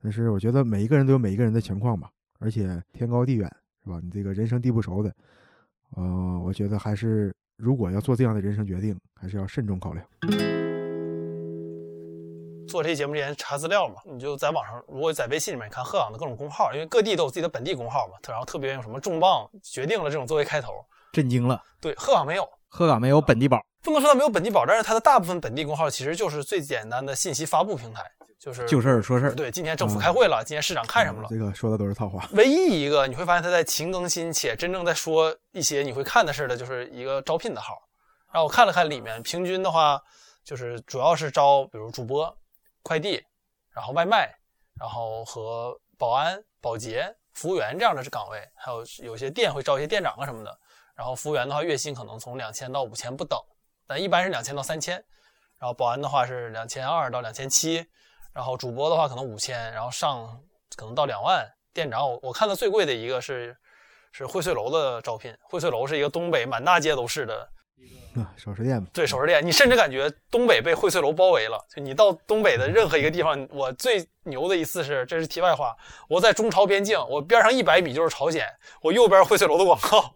[0.00, 3.50] 但是我觉得每一个人都有每一个人的情况吧，而且天高地远
[3.84, 4.00] 是吧？
[4.02, 5.14] 你这个人生地不熟的，
[5.96, 10.06] 呃，我觉得还是如果要做这样的人生决定，还是要慎重考量。
[12.68, 20.74] 做这节目之前查资料嘛，你就在网上，如果在微信里面看鹤岗的各种公号，因为各地都有自己的本地公号嘛，然后特别用什么重磅决定了这种作为开头，
[21.10, 21.62] 震惊了。
[21.80, 28.02] 对，鹤岗没有，鹤岗没有本地宝，不能说它没有本地宝，但是它的大部分本地公号其实就是最简单的信息发布平台，
[28.38, 29.34] 就是就事儿说事儿。
[29.34, 32.28] 对，今天政府开会了，今天市长看什么了，这个说的都是套话。
[32.32, 37.74] 唯一一个你会发现他在勤更新且真正在说一些你会看的事的，就是一个招聘的号。
[38.32, 40.00] 然后我看了看里面，平均的话
[40.44, 42.36] 就是主要是招比如主播、
[42.82, 43.24] 快递。
[43.70, 44.28] 然后外卖，
[44.74, 50.58] 然后和保安、保洁、服务员这样的岗位，还有有些店会招一些店长啊什么的。
[50.96, 53.38] 然后服务员的话，月薪可能从两千到五千不等，
[53.86, 54.96] 但一般是两千到三千。
[55.60, 57.86] 然后保安的话是两千二到两千七，
[58.38, 60.24] 然后主播的话可能五千，然后上
[60.76, 61.44] 可能到两万。
[61.74, 63.56] 店长我我看的最贵的一个是
[64.12, 67.48] 是荟萃楼的招聘，荟萃楼是一个东北满大街都是的。
[68.14, 71.58] 啊，首饰店对，首饰店，你甚至感觉东北被荟萃楼包围了。
[71.74, 75.76] 就你到东北的任何一个地方，我最牛的一次是，这是题外话，
[76.08, 78.46] 我在中朝边境，我边上一百米就是朝鲜，
[78.82, 80.12] 我右边荟萃楼的广告，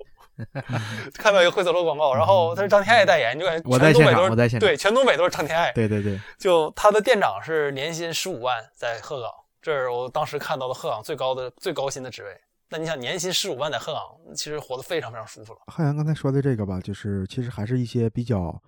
[1.15, 5.73] 看到一个荟萃楼广告，然后他是张天爱代言，就感觉全东北都是对，全东北都是张天爱。
[5.73, 12.31] 对对对，就他的店长是年薪十五万，在鹤岗，这是我当时看到的鹤岗最高的最高薪的职位。
[12.69, 14.03] 那你想年薪十五万在鹤岗，
[14.35, 15.59] 其实活得非常非常舒服了。
[15.67, 18.59] 汉阳刚才说的这个吧，就是其实还是一些比较，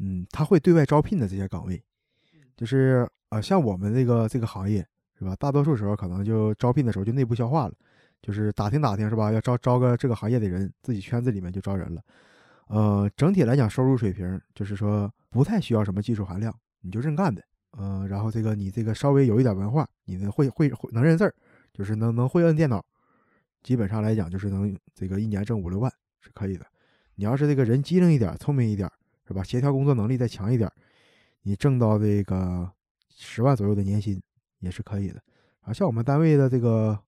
[0.00, 1.82] 嗯，他会对外招聘的这些岗位，
[2.56, 4.78] 就是呃，像我们这个这个行业
[5.18, 5.36] 是吧？
[5.38, 7.74] 大多数时候可能就招聘的时候就内部消化了，
[8.24, 9.30] 就是打听打听是吧？
[9.30, 12.00] 要招招个这个行业的人，自己圈子里面就招人了。
[12.68, 17.44] 呃，整体来讲收入水平就是说不太需要什么技术含量，你就认干的。
[17.72, 21.34] 呃，然后这个你这个稍微有一点文化，你呢会会会能认字儿，
[21.74, 22.82] 就是能能会摁电脑。
[23.62, 26.64] 基本上来讲，就是能这个一年挣五六万是可以的。
[27.16, 28.90] 你要是这个人机灵一点、聪明一点，
[29.28, 29.42] 是吧？
[29.42, 30.70] 协调工作能力再强一点，
[31.42, 32.70] 你挣到这个
[33.14, 34.18] 十万左右的年薪
[34.60, 35.20] 也是可以的。
[35.60, 36.98] 啊，像我们单位的这个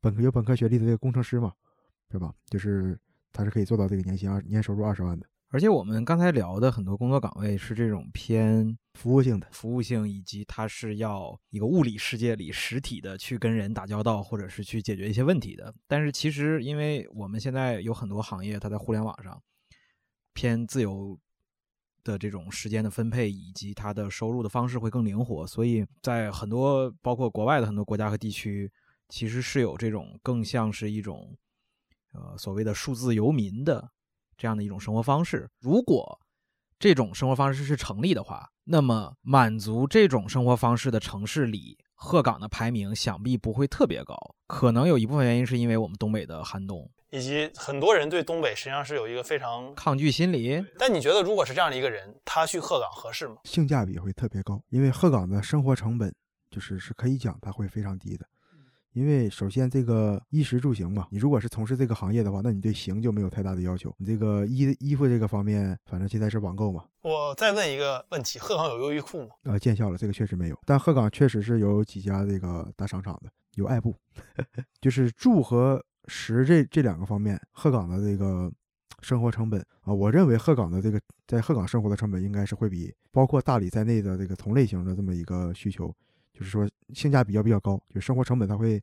[0.00, 1.52] 本科有本科学历的这个工程师嘛，
[2.08, 2.32] 对吧？
[2.46, 2.98] 就是
[3.32, 5.26] 他是可以做到这个年薪二年收入二十万的。
[5.50, 15.74] 而且我们刚才聊的很多工作岗位是这种偏服务性的，服务性以及它是要一个物理世界里实体的去跟人打交道，或者是去解决一些问题的。
[15.86, 19.42] 但是其实，因为我们现在有很多行业，它在互联网上
[20.34, 21.18] 偏自由
[22.04, 28.70] 的这种时间的分配，以及它的收入的方式会更灵活，所以在很多包括国外的很多国家和地区，
[29.08, 31.36] 其实是有这种更像是一种
[32.12, 33.90] 呃所谓的数字游民的。
[34.40, 36.20] 这样的一种生活方式，如果
[36.78, 44.14] 这种生活方式是成立的话，那么满足这种生活方式的城市里，鹤岗的排名想必不会特别高。
[44.46, 50.64] 可能有一部分原因是因为我们东北的寒冬，以及很多人对东北实际上是有一个非常抗拒心理。
[50.78, 53.38] 但你觉得，如果是这样的一个人，他去鹤岗合适吗？
[53.42, 56.14] 性价比会特别高，因为鹤岗的生活成本
[56.48, 58.24] 就是是可以讲它会非常低的。
[58.98, 63.94] 因为首先这个衣食住行嘛，你如果是从事这个行业的话，那你对行就没有太大的要求。
[63.96, 66.84] 你这个衣衣服这个方面，反正现在是网购嘛。
[67.02, 69.28] 我再问一个问题：鹤岗有优衣库吗？
[69.44, 70.58] 呃，见笑了，这个确实没有。
[70.66, 73.94] 但鹤岗确实是有几家这个大商场的，有爱布，
[74.82, 78.50] 就是住和食这这两个方面，鹤岗的这个
[79.00, 85.94] 生活成本啊，我认为鹤岗的这个在鹤岗生活的成本应该是会比包括大理在内的这个同类型的这么一个需求。
[86.38, 88.80] 就是说性价比要比较高，就生活成本它会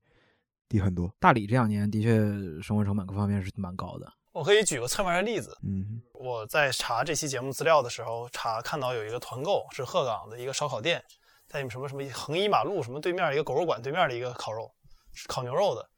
[0.67, 1.09] 低很多。
[1.21, 2.09] 大理这两年的确
[2.61, 4.11] 生活成本各方面是蛮高的。
[4.33, 11.01] 我可以举个侧面的例子，嗯，我在查这期节目资料的时候，查看到有一个团购是鹤岗的一个烧烤店，
[11.47, 14.69] 在什么什么横一马路什么对面一个狗肉馆对面的一个烤肉，
[15.13, 15.89] 是烤牛肉的，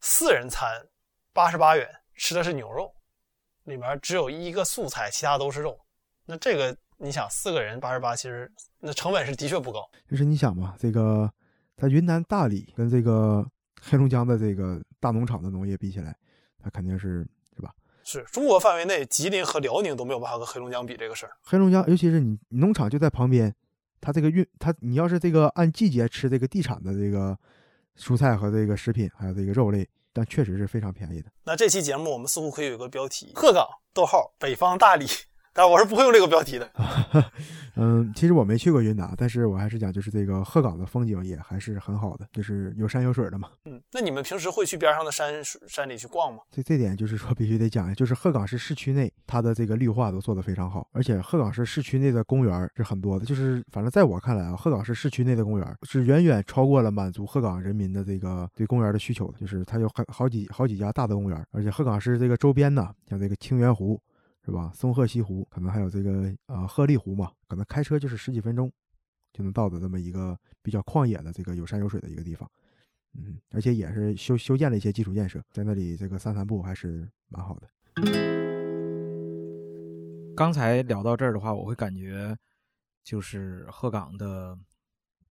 [0.00, 0.84] 四人餐
[1.32, 2.92] 八十八元，吃的是牛肉，
[3.62, 5.78] 里面只有一个素菜，其他都是肉。
[6.26, 6.76] 那这个。
[6.98, 9.88] 你想四个人八十八，其实那成本是的确不高。
[10.10, 11.32] 就是你想嘛，这个
[11.76, 13.46] 在云南大理跟这个
[13.80, 16.16] 黑龙江的这个大农场的农业比起来，
[16.58, 17.24] 它肯定是
[17.54, 17.72] 是吧？
[18.02, 21.32] 是中国范围内，吉林和辽宁都没有办法跟黑龙江比这个事儿。
[21.42, 23.54] 黑龙江，尤其是你农场就在旁边，
[24.00, 27.38] 它这个运它你要是这个按季节吃这个地产的这个
[27.96, 31.30] 蔬菜和这个食品，还有这个肉类，但确实是非常便宜的。
[31.44, 35.06] 那这期节目我们似乎可以有个标题：鹤岗逗号北方大理。
[35.58, 36.70] 但是我是不会用这个标题的。
[37.74, 43.48] 嗯，其实我没去过云南，但是我还是讲，就是这个鹤岗的风景也还是很好的，就是有山有水的嘛。
[43.64, 46.38] 嗯，那你们平时会去边上的山山里去逛吗？
[46.52, 53.26] 这这点就是说必须得讲，就是鹤岗市市区内，它的这个绿化都做得非常好，而且鹤岗市市区内的公园是很多的。
[53.26, 59.38] 就是反正在我看来啊，鹤岗市市区内的公园是远远超过了满足鹤岗人民的这个对公园的需求的。
[59.40, 64.00] 就是它有很好几好几家大的公园，而且鹤岗市这个周边呢，像这个清源湖。
[64.48, 64.72] 是吧？
[64.74, 68.72] 松鹤西湖可能还有这个呃鹤立湖嘛，可能开车就是十几分钟
[69.30, 72.50] 就能到的这么一个比较旷野的这个有山有水的一个地方，
[73.12, 77.68] 嗯，而且也是修修建了一些基础建设，在那里这个散散步还是蛮好的。
[80.34, 82.34] 刚才聊到这儿的话，我会感觉
[83.04, 84.58] 就是鹤岗的。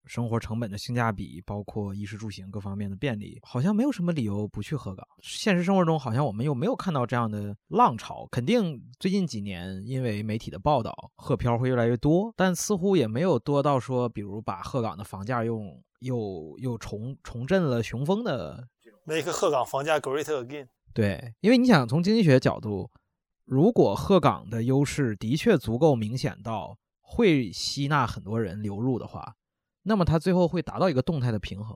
[0.08, 5.06] 生活成本的性价比，包括衣食住行各方面的便利，好像没有什么理由不去鹤岗。
[5.22, 8.26] 现实生活中，好像我们又没有看到这样的浪潮。
[8.30, 18.66] 肯定最近几年，因为媒体的报道，鹤漂会越来越多，但似乎也没有多到说，比如把鹤岗的房价用又又重重振了雄风的。
[19.04, 20.68] Make 鹤岗房价 great again。
[20.94, 22.90] 对，因为你想从经济学角度，
[23.44, 29.34] 如果鹤岗的优势的确足够明显到会吸纳很多人流入的话。
[29.88, 31.74] 那么它最后会达到一个动态的平衡，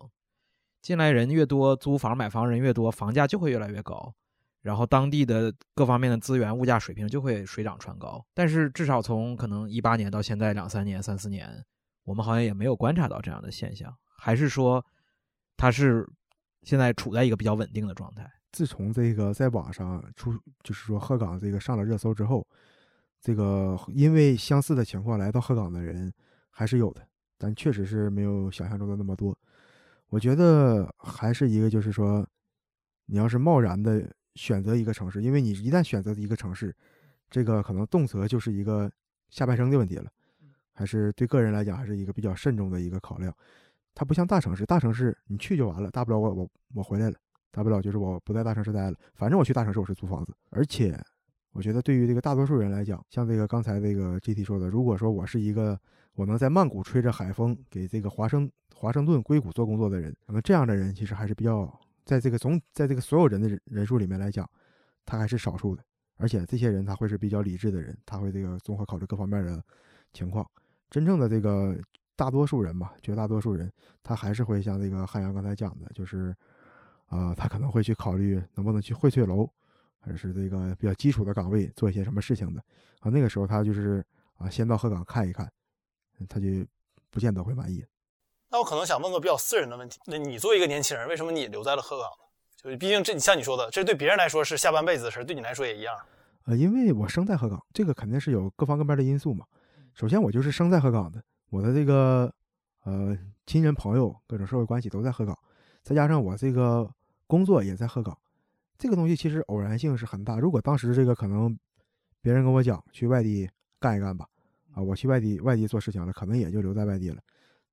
[0.83, 4.15] 进来人越多，租房买房人越多，房价就会越来越高，
[4.61, 8.23] 然后当地的各方面的资源物价水平就会水涨船高。
[8.35, 11.65] 但是至少从可能一八年到现在两三年、三四年，
[12.05, 14.85] 我们好像也没有观察到这样的现象，还是说
[15.57, 16.07] 它是
[16.65, 18.31] 现在处在一个比较稳定的状态？
[18.53, 22.47] 自从这个在网上出，就是说鹤岗这个上了热搜之后，
[23.23, 26.13] 这个因为相似的情况来到鹤岗的人
[26.51, 27.09] 还是有的。
[27.43, 29.37] 但确实是没有想象中的那么多，
[30.11, 32.25] 我觉得还是一个，就是说，
[33.07, 36.73] 你要是贸然的选择一个城市，因为你一旦选择一个城市，
[37.29, 38.89] 这个可能动辄就是一个
[39.29, 40.09] 下半生的问题了，
[40.73, 43.35] 还是对个人来讲还是一个比较慎重的一个考量。
[43.93, 47.17] 它不像大城市，大城市你去就完了，大不了我我我回来了，
[47.51, 50.33] 大不了就是我不在大城市待了，反正我去大城市我是租房子。
[50.51, 50.97] 而且
[51.51, 55.77] 我觉得对于这个大多数人来讲，像这个刚才这个 GT 说的，如果说我是一个。
[56.15, 64.49] 我能在曼谷吹着海风，给这个华盛华盛顿硅谷做工作的人，可能这样的人其实还是比较，在这个总在这个所有人的人人数里面来讲，
[65.07, 65.83] 他还是少数的。
[66.19, 69.63] 而且这些人他会是比较理智的人，他会这个综合考虑各方面的
[70.13, 70.49] 情况。
[70.91, 71.77] 真正的这个
[72.15, 76.37] 大多数人吧，绝大多数人，他还是会像这个汉阳刚才讲的，就是，
[77.07, 79.49] 啊，他可能会去考虑能不能去荟萃楼，
[79.99, 82.63] 还是这个比较基础的岗位做一些什么事情的。
[83.01, 84.05] 啊，那个时候他就是
[84.37, 85.51] 啊，先到鹤岗看一看。
[86.29, 86.47] 他就
[87.11, 87.85] 不见得会满意。
[88.51, 92.25] 那我可能想问个比较私人的问题：那你作为一个年轻人，为什么你留在了鹤岗呢？
[92.57, 95.97] 就毕竟这像你说的，这对别人来说是下半辈子的事，对你来说也一样。
[96.45, 99.47] 呃，因为我生在鹤岗，这个肯定是有各方各面的因素嘛。
[99.95, 102.33] 首先，我就是生在鹤岗的，我的这个
[102.85, 103.17] 呃
[103.47, 105.39] 亲人朋友、各种社会关系都在鹤岗，
[105.83, 106.89] 再加上我这个
[107.27, 108.17] 工作也在鹤岗，
[108.79, 110.39] 这个东西其实偶然性是很大。
[110.39, 111.59] 如果当时这个可能
[112.21, 113.49] 别人跟我讲去外地
[113.81, 114.29] 干一干吧。
[114.75, 117.19] 啊，我去外地外地做事情了，可能也就留在外地了。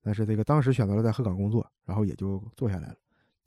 [0.02, 2.96] 但是这个当时选择了在鹤岗工作，然后也就做下来了，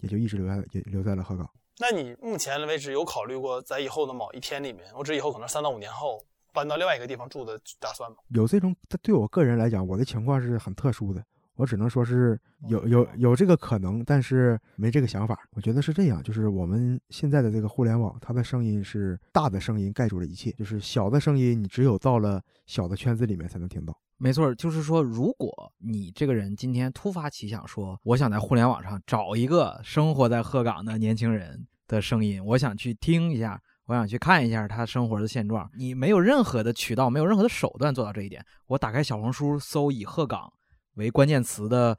[0.00, 1.48] 也就一直留在也留在了鹤岗。
[1.78, 6.22] 那你目前为止有考虑过在以后的某一天里面，我指以后可能三到五年后
[6.52, 8.18] 搬到另外一个地方住的打算吗？
[8.28, 11.24] 有这种，对我个人来讲，我的情况是很特殊的。
[11.62, 12.36] 我只能说是
[12.68, 15.38] 有有有这个可能，但是没这个想法。
[15.52, 23.96] 我觉得是这样，就是我们现在的这个互联网，它的声音是大的声音盖住了一切，就是小的声音，你只有到了小的圈子里面才能听到。
[24.16, 35.70] 没错，就是说，如果你这个人今天突发奇想说，我想在互联网上找一个生活在鹤岗的年轻人的声音，我想去听一下，我想去看一下他生活的现状。
[35.78, 38.44] 你没有任何的渠道，没有任何的手段做到这一点。
[38.66, 40.52] 我打开小红书搜以鹤岗。
[40.94, 41.96] 为关键词的，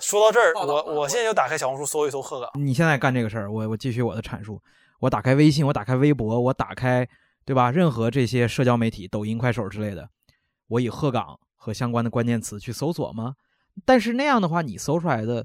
[0.00, 2.50] 说到这儿，我我现在就打开小红书搜一搜鹤岗。
[2.54, 4.60] 你现在干这个事儿，我我继续我的阐述。
[5.00, 7.08] 我打开微信，我打开微博，我打开，
[7.44, 7.72] 对吧？
[7.72, 10.08] 任何这些社交媒体，抖音、快手之类的，
[10.68, 13.34] 我以鹤岗和相关的关键词去搜索吗？
[13.84, 15.44] 但是那样的话，你搜出来的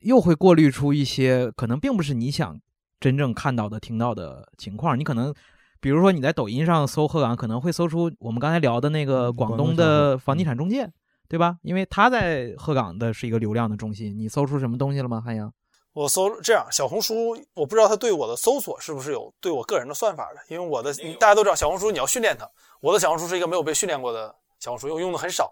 [0.00, 2.58] 又会过滤出一些可能并不是你想
[2.98, 4.98] 真正看到的、听到的情况。
[4.98, 5.32] 你可能，
[5.80, 10.90] 比如说你在抖音上搜鹤岗，可能会搜出我们刚才聊的那个广东的房地产中介。
[11.28, 11.58] 对吧？
[11.62, 14.16] 因为他在鹤岗的是一个流量的中心。
[14.18, 15.52] 你搜出什么东西了吗，汉阳？
[15.92, 20.40] 我搜这样，小红书，我不知道它对我的搜索是不是有对我个人的算法的。
[20.48, 22.48] 因为我的大家都知道，小红书你要训练它，
[22.80, 25.50] 我的小红书是一个没有被训练过的小红书，用用的很少。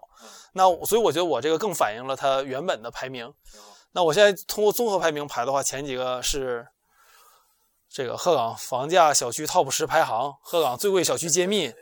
[0.53, 3.31] 那所以我觉得我这个更反映了它原本的排名。
[3.91, 6.65] 那我现在通过综合排名排的话，前几个是
[7.89, 11.73] 这个鹤岗房价小区 TOP 十排行，鹤岗最贵小区揭秘，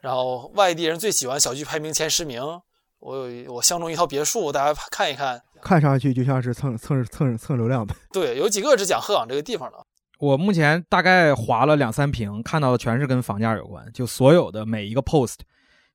[0.00, 2.62] 然后外地人最喜欢小区排名前十名。
[2.98, 5.40] 我有我相中一套别墅，大家看一看。
[5.62, 7.94] 看上去就像是蹭蹭蹭蹭流量的。
[8.12, 9.78] 对，有几个是讲鹤岗这个地方的。
[10.18, 15.36] 我目前大概划了两三屏，看到的全是跟房价有关，就所有的每一个 post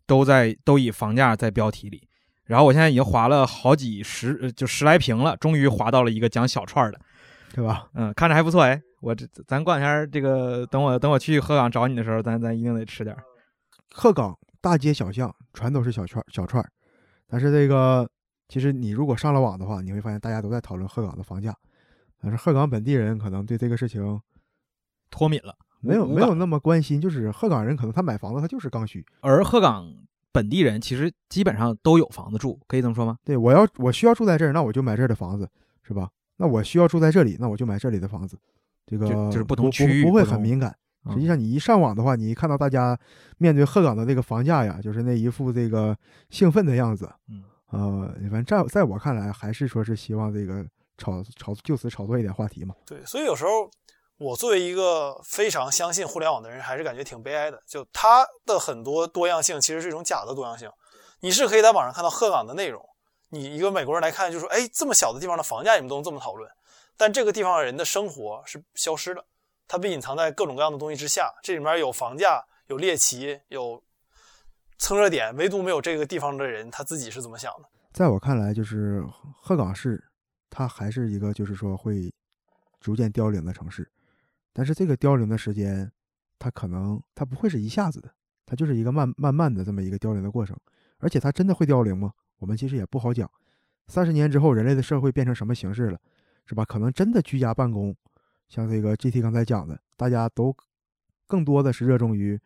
[0.06, 2.08] 都在都以房价在标题里。
[2.45, 6.99] 然后我现在已经划了好几十，就十来屏了，终于划到了一个讲小串的，
[7.54, 7.88] 对吧？
[7.95, 8.80] 嗯，看着还不错哎。
[8.99, 13.16] 我这咱过两天这个等我等我去鹤岗找你的时候，咱咱一定得吃点。
[13.93, 16.64] 鹤岗大街小巷全都是小串小串，
[17.32, 18.05] 但是这个
[18.49, 21.55] 其实你如果上了网的话，你会发现大家都在讨论鹤岗的房价。
[22.21, 24.19] 但是鹤岗本地人可能对这个事情
[25.09, 26.99] 脱敏了，没有没有那么关心。
[26.99, 29.89] 就是鹤岗人可能他买房子他就是刚需，而鹤岗
[30.34, 33.17] 本地人其实基本上都有房子住，可以这么说吗？
[33.23, 35.49] 对，我要我需要住在这儿，那我就买这儿的房子，
[35.84, 36.09] 是吧？
[36.36, 38.38] 那我需要住在这里，那我就买这里的房子。
[38.86, 40.75] 这个就是不同区域不会很敏感。
[41.14, 42.97] 实际上你一上网的话，你一看到大家
[43.38, 45.97] 面对鹤岗的这个房价呀，就是那一副这个
[46.30, 47.12] 兴奋的样子。
[47.30, 50.66] 嗯，呃，反正在在我看来，还是说是希望这个。
[50.97, 52.76] 炒炒就此炒作一点话题嘛？
[52.86, 53.68] 对，所以有时候
[54.18, 57.60] 我作为一个非常相信互联网的人，还是感觉挺悲哀的。
[57.66, 60.70] 就它的很多多样性，其实是一种假的多样性。
[61.22, 62.88] 你是可以在网上看到鹤岗的内容，
[63.30, 66.47] 你一个美国人来看，就说：“哎，这么小的地方的房价，你们都能这么讨论？”
[66.95, 69.26] 但这个地方人的生活是消失的，
[69.72, 71.32] 它被隐藏在各种各样的东西之下。
[71.41, 73.82] 这里面有房价，有猎奇，有
[74.78, 77.69] 蹭热点，唯独没有这个地方的人他自己是怎么想的。
[77.93, 79.01] 在我看来，就是
[79.39, 80.03] 鹤岗市。
[80.53, 82.13] 它还是一个，就是说会
[82.82, 83.89] 逐渐凋零的城市，
[84.51, 85.89] 但是这个凋零的时间，
[86.38, 88.11] 它可能它不会是一下子的，
[88.45, 90.53] 它就是一个慢慢慢的这么一个凋零的过程。
[90.97, 92.11] 而且它真的会凋零吗？
[92.39, 93.32] 我们其实也不好讲。
[93.88, 95.97] 三十年之后，人类的社会变成什么形式了，
[96.45, 96.65] 是吧？
[96.65, 97.95] 可能真的居家办公，
[98.52, 100.54] 像这个 GT 刚才讲的，大家都
[101.26, 102.38] 更多的是热衷于，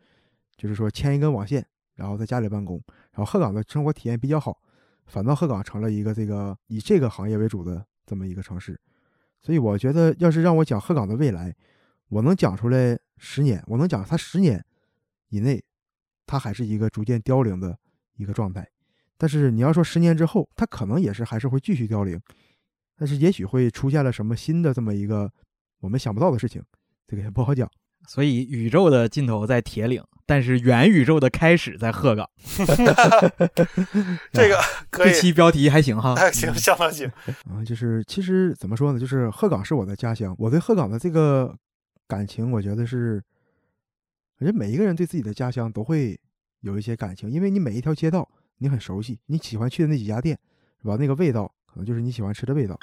[0.56, 2.80] 就是说牵一根网线，然后在家里办公。
[3.10, 4.56] 然后鹤岗的生活体验比较好，
[5.06, 7.84] 反倒鹤岗成了一个这个以这个行业为主的。
[8.08, 8.80] 这么一个城市，
[9.40, 11.52] 所以我觉得，要是让我讲鹤岗的未来，
[12.06, 14.64] 我能讲出来十年，我能讲它十年
[15.30, 15.60] 以内，
[16.24, 17.76] 它还是一个逐渐凋零的
[18.14, 18.64] 一个状态。
[19.18, 22.16] 但是你要说十年之后，它可能也是还是会继续凋零，
[22.96, 25.32] 但是也许会出现了什么新的这么一个
[25.86, 26.60] 我们想不到的事情，
[27.06, 27.70] 这个也不好讲。
[28.08, 30.02] 所以宇宙的尽头在铁岭。
[30.28, 32.28] 但是元宇宙的开始在鹤岗
[34.34, 34.58] 这个
[34.90, 37.08] 可以这期标题还行哈，还行，相当行。
[37.48, 41.56] 嗯， 就是其实怎么说呢，就是鹤岗是我的家乡，我对鹤岗的这个
[42.08, 43.22] 感情，我觉得是，
[44.40, 46.18] 我觉得每一个人对自己的家乡都会
[46.62, 48.28] 有一些感情，因为你每一条街道
[48.58, 50.36] 你很熟悉，你喜欢去的那几家店，
[50.82, 50.96] 是吧？
[50.98, 52.76] 那个味道可能就是你喜欢吃的味道。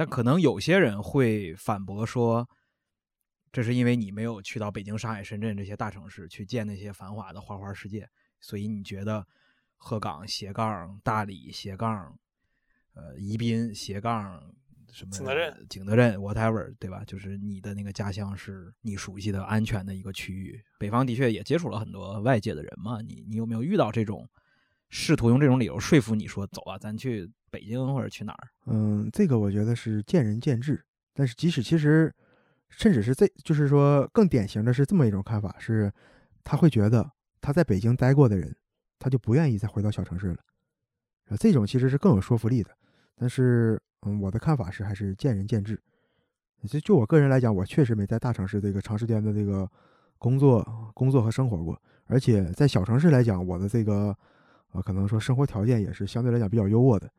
[0.00, 2.48] 但可能有些人会反驳说。
[3.52, 8.08] 这是因为你没有去到北京、上海、深圳这些大城市去见那些繁华的花花世界，
[8.40, 9.26] 所以你觉得
[9.76, 12.16] 鹤岗斜杠大理斜杠
[12.94, 14.40] 呃宜宾斜杠
[14.92, 17.02] 什么景德镇景德镇 whatever 对吧？
[17.04, 20.58] 就是你的那个家乡是你熟悉的安全的一个区域。
[20.78, 24.26] 北方的确也接触了很多外界的人嘛，你你有没有遇到这种
[24.90, 28.48] 试图用这种理由说服你说走啊，咱去北京或者去哪儿？
[28.66, 30.84] 嗯，这个我觉得是见仁见智，
[31.14, 32.14] 但是即使其实。
[32.72, 35.92] 甚至是这就是说，更典型的是这么一种看法：是
[36.44, 37.10] 他会觉得
[37.40, 38.56] 他在北京待过的人，
[38.96, 40.36] 他就不愿意再回到小城市了。
[41.36, 42.70] 这种其实是更有说服力的。
[43.16, 45.82] 但是，嗯，我的看法是还是见仁见智。
[46.68, 49.68] 就就我个人来讲，我确实没在大城市这个长时间的这个
[50.16, 50.64] 工作、
[50.94, 51.76] 工作和生活过。
[52.06, 54.16] 而且在小城市来讲，我的这个
[54.72, 57.10] 啊，可能说生活条件也是相对来讲比较优渥的。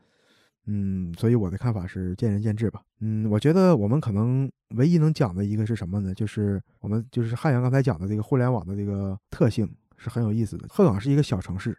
[0.68, 2.82] 嗯，所以我的看法是见仁见智吧。
[3.00, 6.14] 嗯，我觉得我们可能唯一能讲的一个是什么呢？
[6.14, 10.68] 就是我们就是汉阳刚才讲的这个互联网的这个特性是很有意思的。
[10.70, 11.76] 鹤岗是一个小城市，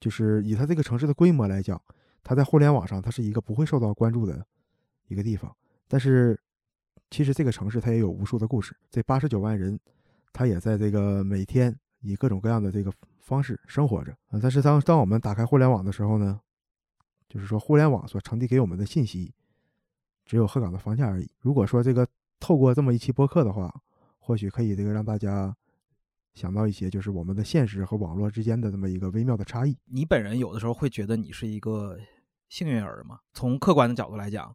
[0.00, 1.80] 就是以它这个城市的规模来讲，
[2.22, 4.44] 它在互联网上它是一个不会受到关注的
[5.08, 5.54] 一个地方。
[5.86, 6.38] 但是
[7.10, 9.78] 其实这个城市它也有无数的故事，这八十九万人，
[10.32, 12.90] 他也在这个每天以各种各样的这个
[13.24, 14.38] 方式生活着啊。
[14.40, 16.40] 但是当当我们打开互联网的时候呢？
[17.26, 19.34] 就是说，互联网所传递给我们的信息，
[20.24, 21.28] 只有鹤岗的房价而已。
[21.40, 22.06] 如果说这个
[22.38, 23.74] 透过这么一期播客的话，
[24.20, 25.52] 或许可以这个让大家
[26.34, 29.76] 想到一些，就是我们的现实和网络之间的这么一个微妙的差异。
[29.86, 31.98] 你本人有的时候会觉得你是一个
[32.48, 33.18] 幸运儿吗？
[33.32, 34.54] 从客观的角度来讲，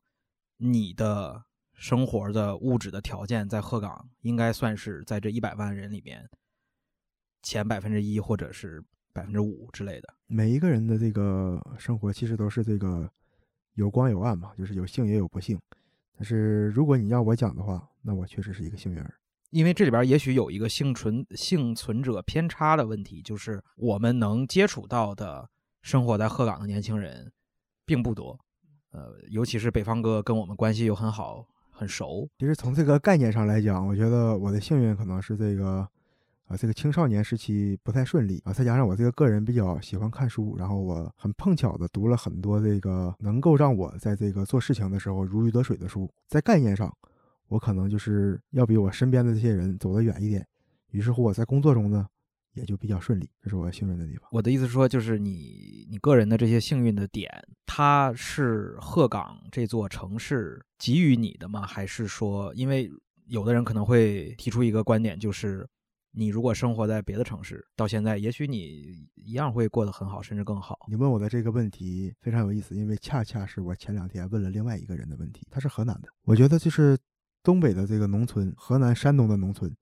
[0.55, 1.43] 你的
[1.73, 6.29] 生活的物质的条件在鹤岗应该算是在这一百万人里面
[7.41, 8.83] 前百分之一，或者是。
[9.11, 13.09] 百分之五之类的，每一个人的这个生活其实都是这个
[13.73, 15.59] 有光有暗嘛，就是有幸也有不幸。
[16.15, 19.15] 但是如果你要我讲的话，那我确实是一个幸运儿。
[19.49, 25.49] 因为这里边也许有一个幸存幸存者偏差的问题，就是我们能接触到的
[25.81, 27.29] 生活在鹤岗的年轻人
[27.83, 28.39] 并不多，
[28.91, 32.29] 呃，尤其是北方哥跟我们关系又很好很熟。
[32.37, 35.85] 其实从这个概念上来讲，我觉得我的幸运可能是这个，
[36.49, 46.93] 啊，这个青少年时期不太顺利啊，再加上我这个个人比较喜欢看书，然后我很碰巧的读了很多这个能够让我在这个做事情的时候如鱼得水的书，在概念上。
[47.47, 50.45] 我可能就是要比我身边的这些人走得远一点，
[50.91, 52.07] 于是乎我在工作中呢
[52.53, 54.29] 也就比较顺利，这是我幸运的地方。
[54.31, 57.27] 我的意思说，就是你你个人的这些幸运的点，
[57.65, 61.65] 它是鹤岗这座城市给予你的吗？
[61.65, 62.87] 还是说，因为
[63.25, 65.67] 有的人可能会提出一个观点，就是
[66.11, 70.79] 你如果生活在别的城市，到现在也许你一样会过得很好，甚至更好。
[70.87, 76.97] 你问我的这个问题非常有意思，因为恰恰是我前两天问了另外一个人的问题，他是河南的，我觉得就是。
[77.41, 79.73] 东北的这个农村，河南、山东的农村，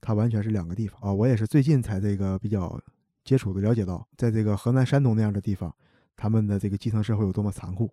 [0.00, 1.12] 它完全是两个地方啊！
[1.12, 2.80] 我也是最近才这个比较
[3.22, 5.72] 接触的了解到，在这个河南、山东那样的地方，
[6.16, 7.92] 他们的这个基层社会有多么残酷。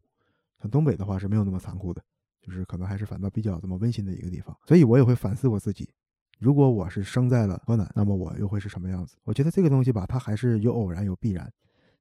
[0.62, 2.02] 像东北的话是没有那么残酷的，
[2.42, 4.58] 就是可能还是反倒比较这么温馨的一个地方。
[4.66, 5.90] 所以我也会反思我自己，
[6.38, 9.16] 如果我是生在了河南，那么我又会是什么样子？
[9.24, 11.52] 我觉得这个东西吧，它还是有偶然有必然，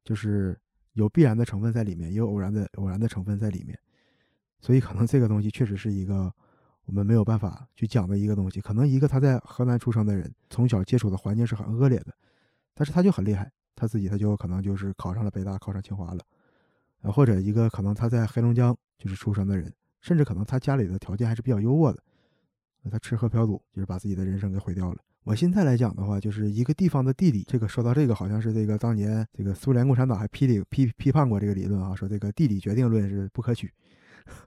[0.04, 0.58] 就是
[0.92, 3.78] 有必然的成分在里面，也有偶然的偶然的成分在里面。
[4.60, 6.32] 所以可能这个东西确实是一个。
[6.86, 12.14] 我们没有办法去讲的一个东西，可能一个他在河南出生的人，从小接触的环境是很恶劣的，
[12.74, 16.20] 但是他就很厉害，他自己他就可能就是考上了北大，考上清华了，
[17.00, 19.72] 呃，或者一个可能他在黑龙江就是出生的人，
[20.02, 22.02] 甚至可能他家里的条件还是比较优渥的，
[22.90, 24.98] 他吃喝嫖赌就是把自己的人生给毁掉了。
[25.24, 33.72] 我现在来讲的话，就是一个地方的地理，这个说到这个，好像是这个当年这个苏联共产党还批里批批判过这个理论啊，说这个地理决定论是不可取。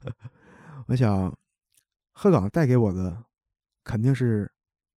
[0.88, 1.36] 我想。
[2.20, 3.26] 鹤岗带给我的，
[3.84, 4.52] 肯定是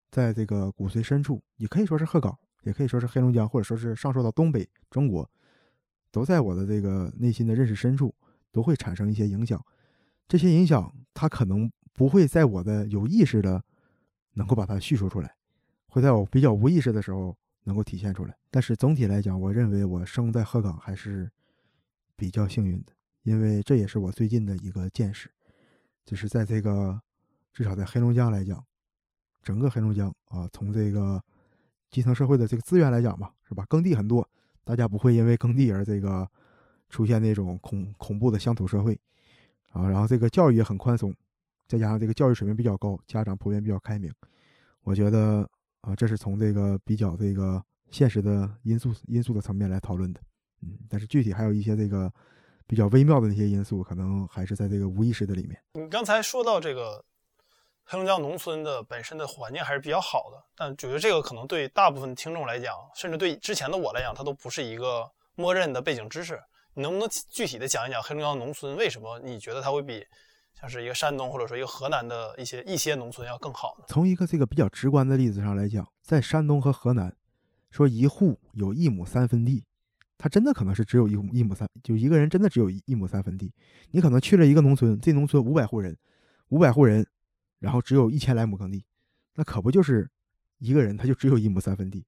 [0.08, 5.28] 在这个骨髓深处，也可以说是鹤岗，也可以说是黑龙江，或者说是上溯到东北中国，
[6.12, 8.14] 都在我的这个内心的认识深处，
[8.52, 9.60] 都会产生一些影响。
[10.28, 11.68] 这些影响，它可能
[11.98, 13.60] 不会在我的有意识的
[14.34, 15.34] 能够把它叙述出来，
[15.88, 18.36] 会在我比较无意识的时候能够体现出来。
[18.50, 21.28] 但是总体来讲，我认为我生在鹤岗还是
[22.14, 22.92] 比较幸运的，
[23.24, 25.28] 因为这也是我最近的一个见识，
[26.04, 27.00] 就是在这个。
[27.50, 28.64] 至少在黑龙江来讲，
[29.42, 31.20] 整个黑龙江啊，从这个
[31.90, 33.64] 基层社会的这个资源来讲吧，是吧？
[33.68, 34.24] 耕地很多，
[34.62, 36.28] 大家不会因为耕地而这个
[36.88, 38.96] 出现那种恐恐怖的乡土社会
[39.72, 39.90] 啊。
[39.90, 41.12] 然后这个教育也很宽松，
[41.68, 44.12] 再加上这个教育水平比较高，家长普遍比较开明。
[44.82, 45.48] 我觉得
[45.82, 50.20] 啊，这是从这个比较这个现实的因素因素的层面来讨论的。
[50.62, 52.12] 嗯，但是具体还有一些这个
[52.66, 55.56] 比较微妙的那些因素，可能还是在这个无意识的里面。
[55.74, 57.04] 你刚才说到这个。
[57.90, 66.38] 黑龙江农村的本身的环境还是比较好的，但觉得这个可能对大部分听众来讲，甚至对之前的我来讲，它都不是一个默认的背景知识。
[66.74, 70.04] 你能不能具体的讲一讲黑龙江农村为什么你觉得它会比
[70.58, 73.78] 像是一个山东或者说一个河南的一些一些农村要更好？
[73.86, 77.14] 从一个这个比较直观的例子上来讲，在山东和河南，
[77.70, 79.64] 说一户有一亩三分地，
[80.16, 83.52] 它真的可能是只有一一亩三，就一个人真的只有一亩三分地。
[83.92, 85.96] 你可能去了一个农村，这农村五百户人，
[86.48, 87.06] 五百户人。
[87.60, 88.84] 然后只有一千来亩耕地，
[89.34, 90.08] 那可不就是
[90.58, 92.06] 一个人他就只有一亩三分地。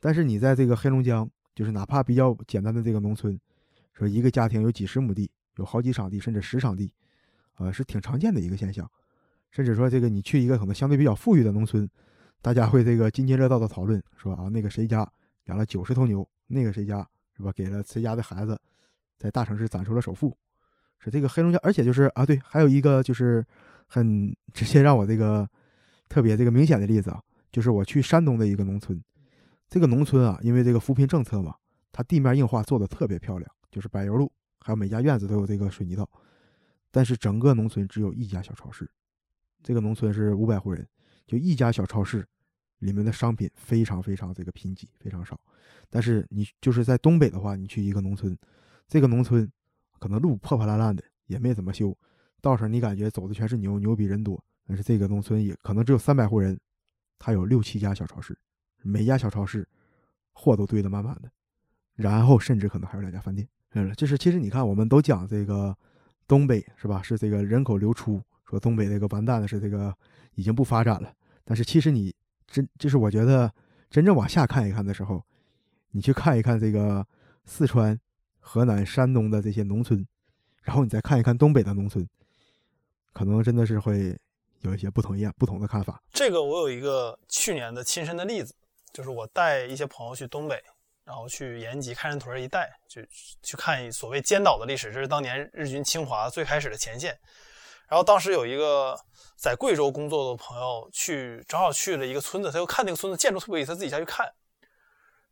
[0.00, 3.38] 但是你在这个黑龙江，就是哪怕比较简单的这个农村，
[3.92, 6.92] 说一个家庭有几十亩地，有好几场地，甚至十场地，
[7.56, 8.90] 呃，是挺常见的一个现象。
[9.50, 11.88] 甚至说这个你去一个可能相对比较富裕的农村，
[12.42, 15.08] 大家会这个津津乐道的讨论说啊，那个谁家
[15.44, 18.60] 养了九十头牛，那个谁家是吧，给了谁家的孩子
[19.18, 20.36] 在大城市攒出了首付。
[20.98, 23.44] 是这个黑龙江，而且就是啊，对，还有一个就是。
[23.86, 25.48] 很 直接让我这个
[26.08, 29.00] 特别这个明显的例子啊，就是我去山东的一个农村，
[29.68, 31.54] 这个农村啊，因为这个扶贫政策嘛，
[31.92, 36.08] 它地面硬化做的特别漂亮，就是柏油路，还有每家院子都有这个水泥道，
[36.94, 38.88] 但是整个农村只有一家小超市，
[39.64, 40.86] 这个农村是五百户人，
[41.26, 42.24] 就一家小超市，
[42.78, 45.40] 里面的商品非常非常这个贫瘠，非常少。
[45.90, 48.38] 但是你就是在东北的话，你去一个农村，
[48.86, 49.50] 这个农村
[49.98, 51.92] 可能路破破烂烂的，也没怎么修。
[52.40, 54.40] 道上你感觉走的全是牛，牛比人多。
[54.64, 56.56] 但是这个农村也可能只有三百户人，
[57.18, 58.38] 他有六七家小超市，
[58.82, 59.68] 每家小超市
[60.32, 61.28] 货都堆得满满的，
[61.96, 63.48] 然后甚至可能还有两家饭店。
[63.72, 65.76] 嗯，就是其实你看，我们都讲这个
[66.26, 67.02] 东北是吧？
[67.02, 69.94] 是这个人口流出，说东北这个完蛋了是这个
[70.34, 71.12] 已经不发展了。
[71.44, 72.14] 但是其实你
[72.46, 73.52] 真就是我觉得
[73.90, 75.22] 真正往下看一看的时候，
[75.90, 77.06] 你去看一看这个
[77.44, 77.98] 四川、
[78.40, 80.06] 河南、山东的这些农村。
[80.62, 82.08] 然后你再看一看东北的农村，
[83.12, 84.18] 可能真的是会
[84.60, 86.02] 有一些不同一样不同的看法。
[86.10, 88.54] 这个我有一个去年的亲身的例子，
[88.90, 90.58] 就是我带一些朋友去东北，
[91.04, 93.08] 然后去延吉、开山屯一带，去
[93.42, 97.18] 去看所谓尖岛的历史，这是当年日军侵华最开始的前线。
[97.86, 98.98] 然后当时有一个
[99.36, 104.26] 在贵州工作的朋友去，正好去了一个村子，他又看那个村子建筑特别有意思，他自己下去看，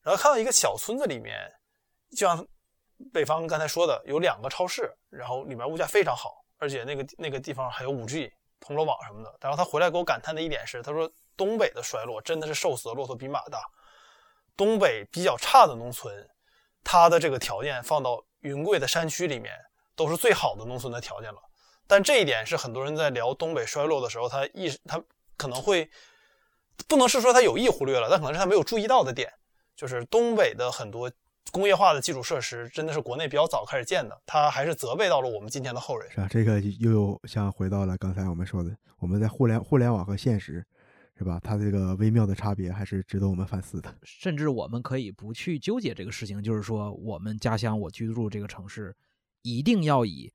[0.03, 1.51] 然后看到一个小村子里面，
[2.11, 2.47] 就像
[3.11, 9.35] 北方刚才说的，有两个超市，然后里面物价非常好，而且那个那个地方还有五 G 通络网什么的。
[9.41, 13.63] 然后他回来给我感叹的一点是，他说东北的衰落真的是瘦死的骆驼比马大，
[14.57, 16.29] 东北比较差的农村，
[16.85, 19.53] 它的这个条件放到云贵的山区里面，
[19.95, 21.39] 都是最好的农村的条件了。
[21.87, 25.03] 但这一点是很多人在聊东北衰落的时候，他意他
[25.37, 25.91] 可能会
[26.89, 29.31] 不能是说他有意忽略了，但可能是他没有注意到的点，
[29.77, 31.11] 就是东北的很多
[31.51, 36.11] 工业化的基础设施真的是国内比较早开始建的，他还是责备到了我们今天的后人。
[36.11, 36.27] 是吧？
[36.31, 40.65] 这个又像回到了刚才我们说的，我们在互联互联网和现实，
[41.17, 41.39] 是吧？
[41.41, 43.95] 它这个微妙的差别还是值得我们反思的。
[44.03, 48.97] 甚至我们可以不去纠结这个事情，就是说我们家乡我居住这个城市，
[49.43, 50.33] 一定要以。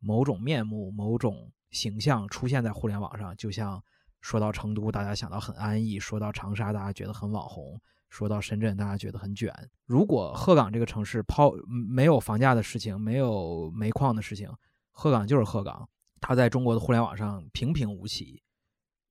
[0.00, 3.82] 某种面目、某种形象出现在互联网上，就像
[4.20, 7.76] 说到成都，大家想到很安逸；说到长沙，大家觉得很网红；
[8.08, 9.52] 说到深圳，大家觉得很卷。
[9.86, 14.48] 如果鹤岗这个城市抛没有房价的事情，没有煤矿的事情，
[14.92, 15.88] 鹤岗就是鹤岗，
[16.20, 18.40] 它在中国的互联网上平平无奇。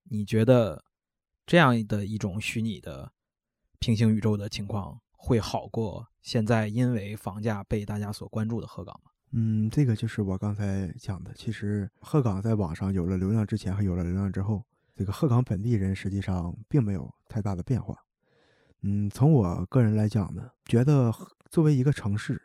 [0.04, 0.82] 你觉得
[1.48, 3.10] 这样的一种虚拟的
[3.78, 9.10] 平行宇宙的情况会好过现在因为房价被大家所关注的鹤岗吗？
[9.30, 11.32] 嗯，这个就是我刚才讲的。
[11.34, 14.62] 其实鹤岗在网上有了流量之前和有了流量之后，
[14.94, 17.96] 这个鹤岗本地人实际上并没有太大的变化。
[18.82, 21.10] 嗯，从我个人来讲呢，觉得
[21.48, 22.38] 作为一个城市，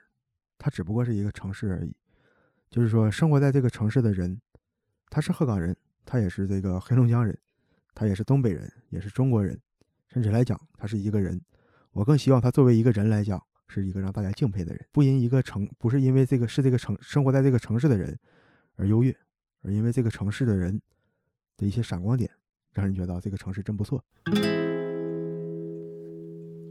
[0.57, 1.93] 它只不过是一个城市而已。
[2.69, 4.39] 就是说，生活在这个城市的人，
[5.09, 5.75] 他是鹤岗人，
[6.05, 7.37] 他也是这个黑龙江人，
[7.93, 9.59] 他也是东北人，也是中国人，
[10.07, 11.41] 甚至来讲，他是一个人。
[11.91, 13.41] 我更希望他作为一个人来讲。
[13.65, 18.15] 是一个让大家敬佩的人，不因一个城，不是因为这个是这个城生活在这个城市的人
[18.75, 19.17] 而优越，
[19.63, 20.79] 而因为这个城市的人
[21.57, 22.29] 的一些闪光点，
[22.71, 24.03] 让人觉得这个城市真不错。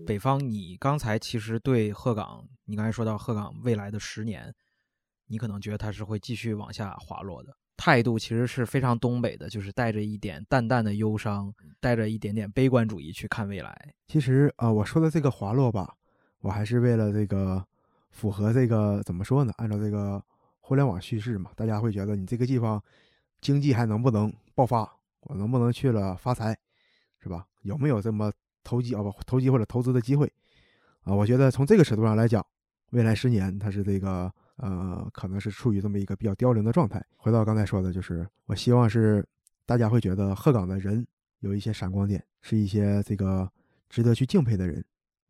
[0.07, 4.55] 北方，你刚才其实对鹤岗，你刚才说到鹤岗未来的十年，
[5.27, 13.77] 你可能觉得它是会继续往下滑落的，态度其实是非常东北的，就是带着一点淡淡的忧伤，带着一点点悲观主义去看未来。
[14.07, 15.93] 其实啊，我说的这个滑落吧。
[16.43, 17.65] 我还是为了这个
[18.13, 19.53] 符合这个怎么说呢？
[19.57, 20.23] 按照这个
[20.61, 22.81] 互联网叙事嘛，大家会觉得你这个地方
[23.41, 24.89] 经济还能不能爆发？
[25.23, 26.57] 我能不能去了发财，
[27.19, 27.45] 是吧？
[27.63, 28.31] 有没有这么
[28.63, 30.33] 投机啊不投机或者投资的机会
[31.03, 31.13] 啊？
[31.13, 32.47] 我觉得从这个尺度上来讲，
[32.91, 34.33] 未来十年它是这个
[34.63, 37.05] 呃，可能是处于这么一个比较凋零的状态。
[37.17, 39.27] 回到刚才说的，就是我希望是
[39.67, 41.05] 大家会觉得鹤岗的人
[41.41, 43.51] 有一些闪光点，是一些这个
[43.91, 44.85] 值得去敬佩的人。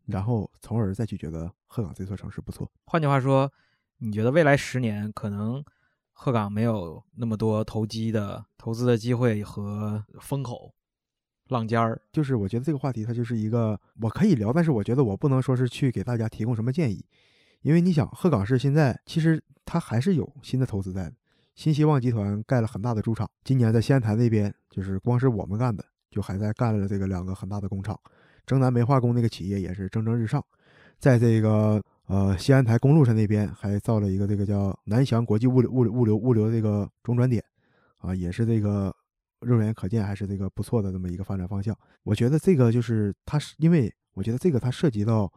[0.05, 2.71] 然后，从而再去觉得鹤岗这座城市不错。
[2.85, 3.51] 换句话说，
[3.99, 5.65] 你觉得未来十年可能
[6.13, 10.75] 鹤岗没有那么多投机的投资的机会和风口
[11.49, 12.03] 浪尖儿？
[12.13, 17.03] 就是我觉得这个话题它就是一个我可以聊，但是我觉得我不能说是去给大家提供什么建议，
[17.63, 21.15] 因为你想，鹤岗市现在其实它还是有新的投资在的。
[21.55, 27.99] 新希望集团盖了很大的猪场，今年在西安台那边，就是光是我们干的，就还在干了这个两个很大的工厂。
[28.47, 30.45] 征南煤化工那个企业也是蒸蒸日上，
[30.99, 37.45] 在这个呃西安台公路上那边还造了一个这个叫南翔国际物流物流物流物流这个中转点，
[37.99, 38.93] 啊，也是这个
[39.41, 41.77] 肉眼可见还是这个不错的这么一个发展方向。
[42.03, 45.31] 我觉得这个就是它是因为我觉得这个它涉及到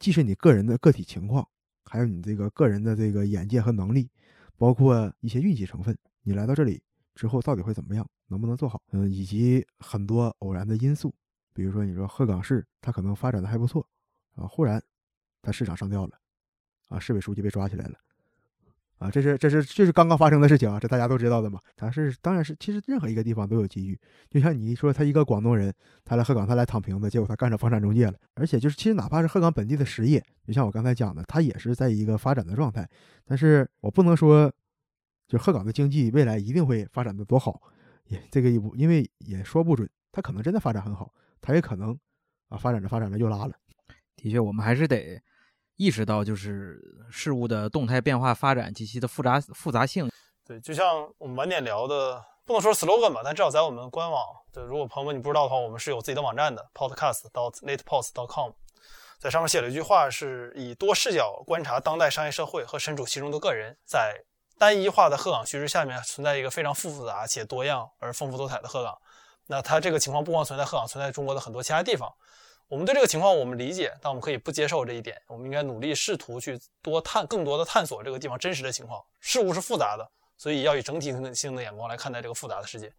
[0.00, 1.46] 既是你个人的个体情况，
[1.84, 4.10] 还有你这个个人的这个眼界和能力，
[4.56, 5.96] 包括一些运气成分。
[6.22, 6.82] 你来到这里
[7.14, 8.82] 之后到底会怎么样，能不能做好？
[8.92, 11.14] 嗯，以及很多偶然的因素。
[11.52, 13.86] 比如说，你说鹤岗市，它可能发展的还不错，
[14.36, 14.82] 啊，忽然
[15.42, 16.18] 它市场上吊了，
[16.88, 17.98] 啊，市委书记被抓起来了，
[19.00, 21.58] 啊，这是这是这是刚刚发生的事情啊，这大家都知道的嘛。
[21.74, 23.98] 他是当然是，其实任何一个地方都有机遇。
[24.28, 25.72] 就像你说，他一个广东人，
[26.04, 28.14] 他来鹤岗，他来躺平的，结果他干上房产中介了。
[28.34, 32.86] 而且就是，其实哪怕是鹤岗本地的实业，就像我刚才讲的，他也是在一个发展的状态。
[33.24, 34.52] 但是我不能说，
[35.26, 37.58] 就鹤岗的经济未来一定会发展的多好，
[38.08, 41.10] 也这个一步，因为也说不准，他可能真的发展很好。
[41.40, 41.98] 它也可能
[42.50, 43.54] 啊，发展着发展着又拉了。
[44.14, 45.18] 的确，我们还是得
[45.80, 46.78] 意识到，就是
[47.10, 50.10] 事物的动态变化、发展及其的复杂复杂性。
[50.46, 54.22] 对，就像我们晚点聊的，不能说 slogan 吧，但至少在我们官网，
[54.52, 58.50] 对，如果朋友们你不知道的话，我们是有自己的网站的，podcast 到 latepost.com，
[59.18, 64.22] 在上面写了一句话，是以多视角观察当代商业社会和身处其中的个人，在
[64.58, 68.94] 单一化的鹤岗叙事下面存在一个非常复杂且多样而丰富多彩的鹤岗。
[69.46, 72.12] 那它这个情况不光存在鹤岗，存在中国的很多其他地方。
[72.70, 75.20] 我们对这个情况我们理解，但我们可以不接受这一点。
[75.26, 79.04] 我们应该努力试图去多探更多的探索这个地方真实的情况。
[79.18, 82.92] 事物是复杂的，所以要以整体性的眼光来看待这个复杂的世界。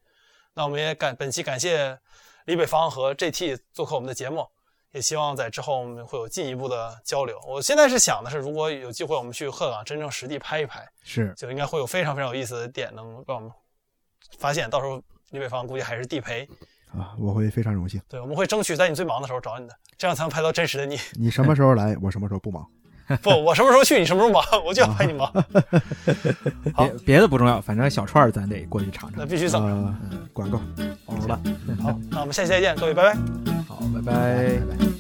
[0.53, 1.97] 那我们也感本期感谢
[2.43, 4.45] 李北方和 GT 做客我们的节目，
[4.91, 7.39] 也希望在之后我们会有进一步的交流。
[7.47, 13.49] 我现在是想的是，如果有机会我们去鹤岗真正实地拍一拍，是就应该会有非常非常有意思的点能让我们
[14.37, 14.69] 发现。
[14.69, 16.45] 到时候李北方估计还是地陪。
[16.97, 18.01] 啊，我会非常荣幸。
[18.09, 20.97] 对，我们会争取在你最忙的时候找你的，这样才能拍到真实的你。
[21.19, 22.65] 你什么时候来，我什么时候不忙。
[23.21, 25.29] 不，我什么时候去，你什么时候忙，我就要拍你忙。
[26.73, 29.19] 好别别的不重要，反正小串儿咱得过去尝尝。
[29.19, 29.61] 那必须走。
[29.63, 29.97] 呃，
[30.31, 30.59] 管够。
[31.05, 31.39] 好了，
[31.81, 33.15] 好，那我们下期再见，各位，拜拜。
[33.67, 34.59] 好，拜拜。
[34.59, 34.90] 拜拜。